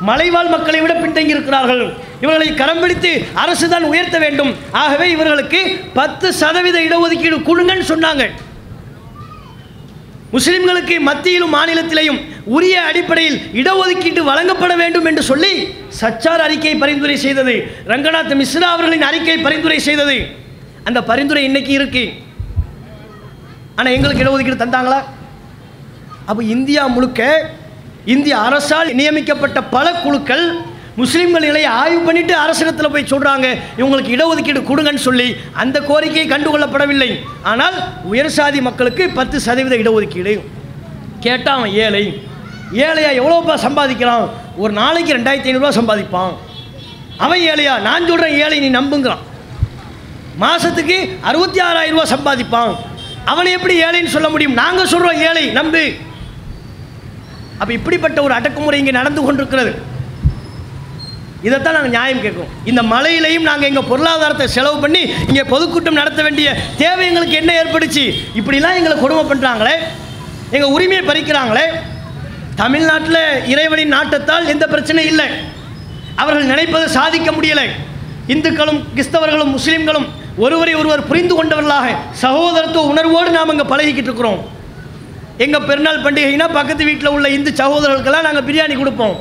[0.09, 1.83] மலைவாழ் மக்களை விட பின்தங்கி இருக்கிறார்கள்
[2.20, 3.11] இவர்களை கரம் பிடித்து
[3.43, 4.53] அரசு தான் உயர்த்த வேண்டும்.
[4.83, 5.61] ஆகவே இவர்களுக்கு
[5.95, 8.24] பத்து சதவீத இடஒதுக்கீடு கொடுங்கன்னு சொன்னாங்க.
[10.33, 12.20] முஸ்லிம்களுக்கு மத்தியிலும் மாநிலத்திலேயும்
[12.57, 15.53] உரிய அடிப்படையில் இடஒதுக்கீட்டு வழங்கப்பட வேண்டும் என்று சொல்லி
[16.01, 17.55] சச்சார் அறிக்கை பரிந்துரை செய்தது.
[17.93, 20.18] ரங்கநாத் மிஸ்ரா அவர்களின் அறிக்கை பரிந்துரை செய்தது.
[20.89, 22.05] அந்த பரிந்துரை இன்னைக்கு இருக்கு.
[23.78, 25.01] ஆனால் எங்களுக்கு இடஒதுக்கீடு தந்தாங்களா?
[26.28, 27.22] அப்போ இந்தியா முழுக்க
[28.14, 30.45] இந்திய அரசால் நியமிக்கப்பட்ட பல குழுக்கள்
[31.01, 33.47] முஸ்லீம்கள் நிலையை ஆய்வு பண்ணிட்டு அரசிடத்தில் போய் சொல்கிறாங்க
[33.81, 35.28] இவங்களுக்கு இடஒதுக்கீடு கொடுங்கன்னு சொல்லி
[35.62, 37.11] அந்த கோரிக்கை கண்டுகொள்ளப்படவில்லை.
[37.51, 37.76] ஆனால்
[38.11, 40.35] உயர் சாதி மக்களுக்கு பத்து சதவீத இடஒதுக்கீடு
[41.26, 42.05] கேட்டால் அவன் ஏழை.
[42.87, 44.26] ஏழையா எவ்வளோப்பா சம்பாதிக்கிறான்?
[44.62, 46.35] ஒரு நாளைக்கு ரெண்டாயிரத்தி ஐநூறுரூவா சம்பாதிப்பான்.
[47.24, 47.74] அவன் ஏழையா?
[47.89, 49.24] நான் சொல்கிறேன் ஏழை நீ நம்புங்கிறான்.
[50.43, 52.72] மாதத்துக்கு அறுபத்தி ஆறாயிரம் ரூபாய் சம்பாதிப்பான்.
[53.32, 54.59] அவனை எப்படி ஏழைன்னு சொல்ல முடியும்?
[54.62, 55.84] நாங்கள் சொல்கிறோம் ஏழை நம்பு.
[57.61, 59.72] அப்போ இப்படிப்பட்ட ஒரு அடக்குமுறை இங்கே நடந்து கொண்டிருக்கிறது.
[61.47, 62.55] இதைத்தான் நாங்கள் நியாயம் கேட்குறோம்.
[62.70, 66.49] இந்த மலையிலையும் நாங்கள் எங்கள் பொருளாதாரத்தை செலவு பண்ணி இங்கே பொதுக்கூட்டம் நடத்த வேண்டிய
[66.80, 68.05] தேவை எங்களுக்கு என்ன ஏற்படுச்சு?
[68.41, 69.76] இப்படிலாம் எங்களை கொடுமை பண்ணுறாங்களே
[70.57, 71.66] எங்கள் உரிமையை பறிக்கிறாங்களே.
[72.62, 73.22] தமிழ்நாட்டில்
[73.53, 75.28] இறைவனின் நாட்டத்தால் எந்த பிரச்சனையும் இல்லை.
[76.22, 77.68] அவர்கள் நினைப்பதை சாதிக்க முடியலை.
[78.34, 80.09] இந்துக்களும் கிறிஸ்தவர்களும் முஸ்லீம்களும்
[80.45, 81.89] ஒருவரை ஒருவர் புரிந்து கொண்டவர்களாக
[82.24, 84.41] சகோதரத்துவ உணர்வோடு நாம் இங்கே பழகிக்கிட்டு இருக்கிறோம்.
[85.45, 89.16] எங்கள் பெருநாள் பண்டிகைனா பக்கத்து வீட்டில் உள்ள இந்து சகோதரர்களுக்கெல்லாம் நாங்கள் பிரியாணி கொடுப்போம்.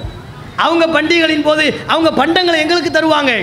[0.66, 3.34] அவங்க பண்டிகைகளின் போது அவங்க பண்டங்களை எங்களுக்கு தருவாங்க.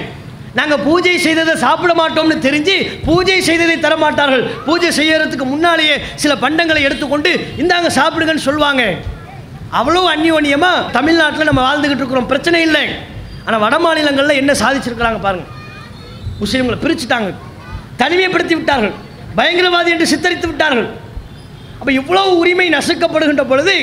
[0.59, 6.83] நாங்கள் பூஜை செய்ததை சாப்பிட மாட்டோம்னு தெரிஞ்சு பூஜை செய்ததை தர மாட்டார்கள் பூஜை செய்யறதுக்கு முன்னாலேயே சில பண்டங்களை
[6.89, 8.85] எடுத்துக்கொண்டு இந்தாங்க சாப்பிடுங்கன்னு சொல்லுவாங்க.
[9.81, 12.31] அவ்வளோ அந்யோன்யமாக தமிழ்நாட்டில் நம்ம வாழ்ந்துக்கிட்டு இருக்கிறோம்.
[12.33, 12.85] பிரச்சனை இல்லை.
[13.47, 15.53] ஆனால் வட மாநிலங்களில் என்ன சாதிச்சிருக்கிறாங்க பாருங்கள்
[16.41, 17.29] முஸ்லீம்களை பிரிச்சுட்டாங்க.
[18.01, 18.95] தனிமைப்படுத்தி விட்டார்கள்
[19.39, 20.89] பயங்கரவாதி என்று சித்தரித்து விட்டார்கள்.
[21.79, 23.77] அப்போ இவ்வளவு உரிமை நசுக்கப்படுகின்ற பொழுது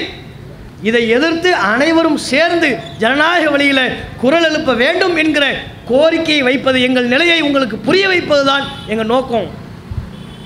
[0.89, 2.69] இதை எதிர்த்து அனைவரும் சேர்ந்து
[3.01, 3.83] ஜனநாயக வழியில்
[4.21, 5.45] குரல் எழுப்ப வேண்டும் என்கிற
[5.89, 9.47] கோரிக்கையை வைப்பது எங்கள் நிலையை உங்களுக்கு புரிய வைப்பது தான் எங்கள் நோக்கம்.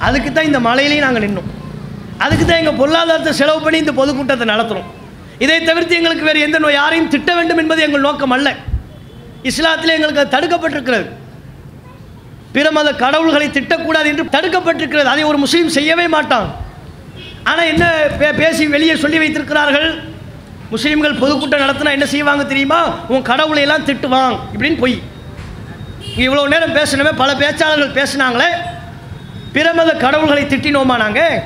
[0.08, 1.50] அதுக்கு தான் இந்த மலையிலையும் நாங்கள் நின்னோம்.
[2.26, 4.90] அதுக்கு தான் எங்கள் பொருளாதாரத்தை செலவு பண்ணி இந்த பொதுக்கூட்டத்தை நடத்துகிறோம்
[5.46, 8.50] இதை தவிர்த்து எங்களுக்கு வேறு எந்த நோய் யாரையும் திட்ட வேண்டும் என்பது எங்கள் நோக்கம் அல்ல.
[9.50, 11.08] இஸ்லாத்தில் எங்களுக்கு அது தடுக்கப்பட்டிருக்கிறது.
[12.58, 15.10] பிற மத கடவுள்களை திட்டக்கூடாது என்று தடுக்கப்பட்டிருக்கிறது.
[15.14, 16.48] அதை ஒரு முஸ்லீம் செய்யவே மாட்டான்.
[17.50, 17.86] ஆனால் என்ன
[18.22, 19.90] பே பேசி வெளியே சொல்லி வைத்திருக்கிறார்கள்?
[20.72, 22.80] முஸ்லீம்கள் பொதுக்கூட்டம் நடத்தினா என்ன செய்வாங்க தெரியுமா?
[23.14, 24.36] உன் கடவுளை எல்லாம் திட்டுவான்.
[24.54, 24.98] இப்படின்னு பொய்.
[26.26, 28.50] இவ்வளோ நேரம் பேசணுமே பல பேச்சாளர்கள் பேசினாங்களே.
[29.56, 31.38] பிரமத கடவுள்களை திட்டினோமா நாங்கள்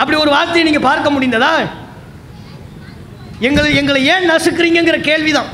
[0.00, 1.52] அப்படி ஒரு வார்த்தையை நீங்கள் பார்க்க முடிந்ததா?
[3.48, 5.52] எங்களை எங்களை ஏன் நசுக்கிறீங்கிற கேள்விதான்.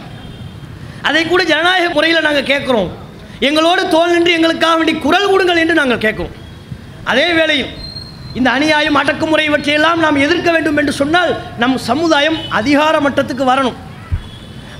[1.09, 2.91] அதை கூட ஜனநாயக முறையில் நாங்கள் கேட்குறோம்.
[3.49, 6.33] எங்களோடு தோல் நின்று எங்களுக்காக வேண்டி குரல் கொடுங்கள் என்று நாங்கள் கேட்கும்
[7.11, 7.71] அதே வேளையில்
[8.39, 11.31] இந்த அநியாயம் அடக்குமுறை இவற்றையெல்லாம் நாம் எதிர்க்க வேண்டும் என்று சொன்னால்
[11.63, 13.79] நம் சமுதாயம் அதிகார மட்டத்துக்கு வரணும்.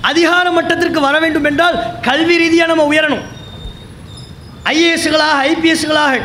[0.09, 3.23] அதிகார மட்டத்திற்கு வர வேண்டும் என்றால் கல்வி ரீதியாக நம்ம உயரணும்.
[4.73, 6.21] ஐஏஎஸ்களாக ஐபிஎஸ்களாக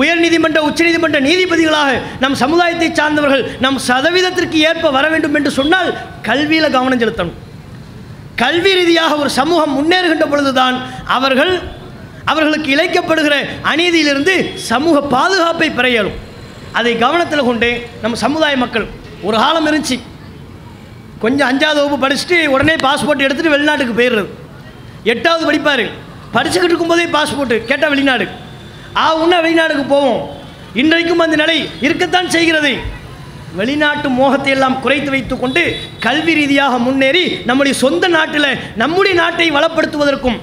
[0.00, 1.92] உயர்நீதிமன்ற உச்சநீதிமன்ற நீதிபதிகளாக
[2.24, 5.90] நம் சமுதாயத்தை சார்ந்தவர்கள் நம் சதவீதத்திற்கு ஏற்ப வர வேண்டும் என்று சொன்னால்
[6.28, 7.38] கல்வியில் கவனம் செலுத்தணும்.
[8.42, 10.76] கல்வி ரீதியாக ஒரு சமூகம் முன்னேறுகின்ற பொழுதுதான்
[11.16, 11.52] அவர்கள்
[12.30, 13.34] அவர்களுக்கு இழைக்கப்படுகிற
[13.70, 14.34] அநீதியிலிருந்து
[14.70, 16.18] சமூக பாதுகாப்பை பெற இயலும்
[16.78, 17.68] அதை கவனத்தில் கொண்டு
[18.02, 18.86] நம்ம சமுதாய மக்கள்
[19.28, 19.96] ஒரு காலம் இருந்துச்சு.
[21.24, 24.30] கொஞ்சம் அஞ்சாவது வகுப்பு படிச்சுட்டு உடனே பாஸ்போர்ட் எடுத்துகிட்டு வெளிநாட்டுக்கு போயிடுறது.
[25.12, 25.84] எட்டாவது படிப்பார்.
[26.34, 28.26] படிச்சுக்கிட்டு இருக்கும்போதே பாஸ்போர்ட்டு கேட்டால் வெளிநாடு.
[28.96, 30.22] ஆ உன்ன வெளிநாடுக்கு போவோம்.
[30.82, 32.72] இன்றைக்கும் அந்த நிலை இருக்கத்தான் செய்கிறது.
[33.56, 40.38] வெளிநாட்டு மோகத்தை எல்லாம் குறைத்து வைத்துக்கொண்டு கல்வி ரீதியாக முன்னேறி நம்முடைய சொந்த நாட்டில் நம்முடைய நாட்டை வளப்படுத்துவதற்கும்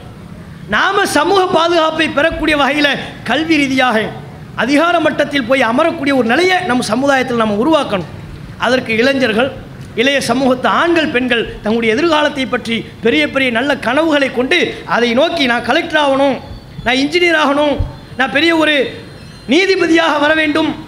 [0.70, 3.98] நாம சமூக பாதுகாப்பை பெறக்கூடிய வகையில் கல்வி ரீதியாக
[4.56, 8.12] அதிகார மட்டத்தில் போய் அமரக்கூடிய ஒரு நிலையை நம்ம சமுதாயத்தில் நம்ம உருவாக்கணும்.
[8.58, 9.52] அதற்கு இளைஞர்கள்
[9.96, 15.64] இளைய சமூகத்து ஆண்கள் பெண்கள் தங்களுடைய எதிர்காலத்தை பற்றி பெரிய பெரிய நல்ல கனவுகளை கொண்டு அதை நோக்கி நான்
[15.64, 16.38] கலெக்டர் ஆகணும்
[16.84, 17.78] நான் இன்ஜினியர் ஆகணும்
[18.18, 18.76] நான் பெரிய ஒரு
[19.48, 20.86] நீதிபதியாக வர வேண்டும்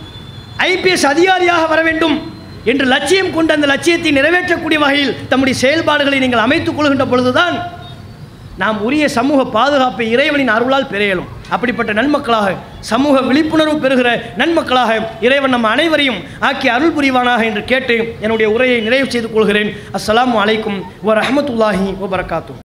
[0.67, 2.15] ஐபிஎஸ் அதிகாரியாக வர வேண்டும்
[2.65, 7.57] என்று லட்சியம் கொண்டு அந்த லட்சியத்தை நிறைவேற்றக்கூடிய வகையில் தம்முடைய செயல்பாடுகளை நீங்கள் அமைத்துக் கொள்கின்ற பொழுதுதான்
[8.61, 12.47] நாம் உரிய சமூக பாதுகாப்பை இறைவனின் அருளால் பெற இயலும் அப்படிப்பட்ட நன்மக்களாக
[12.91, 14.09] சமூக விழிப்புணர்வு பெறுகிற
[14.41, 14.97] நன்மக்களாக
[15.27, 19.71] இறைவன் நம் அனைவரையும் ஆக்கி அருள் புரிவானாக என்று கேட்டு என்னுடைய உரையை நிறைவு செய்து கொள்கிறேன்.
[19.97, 22.68] அஸ்ஸலாமு வலைக்கும் வ ரஹமத்துல்லாஹி வபரகாத்து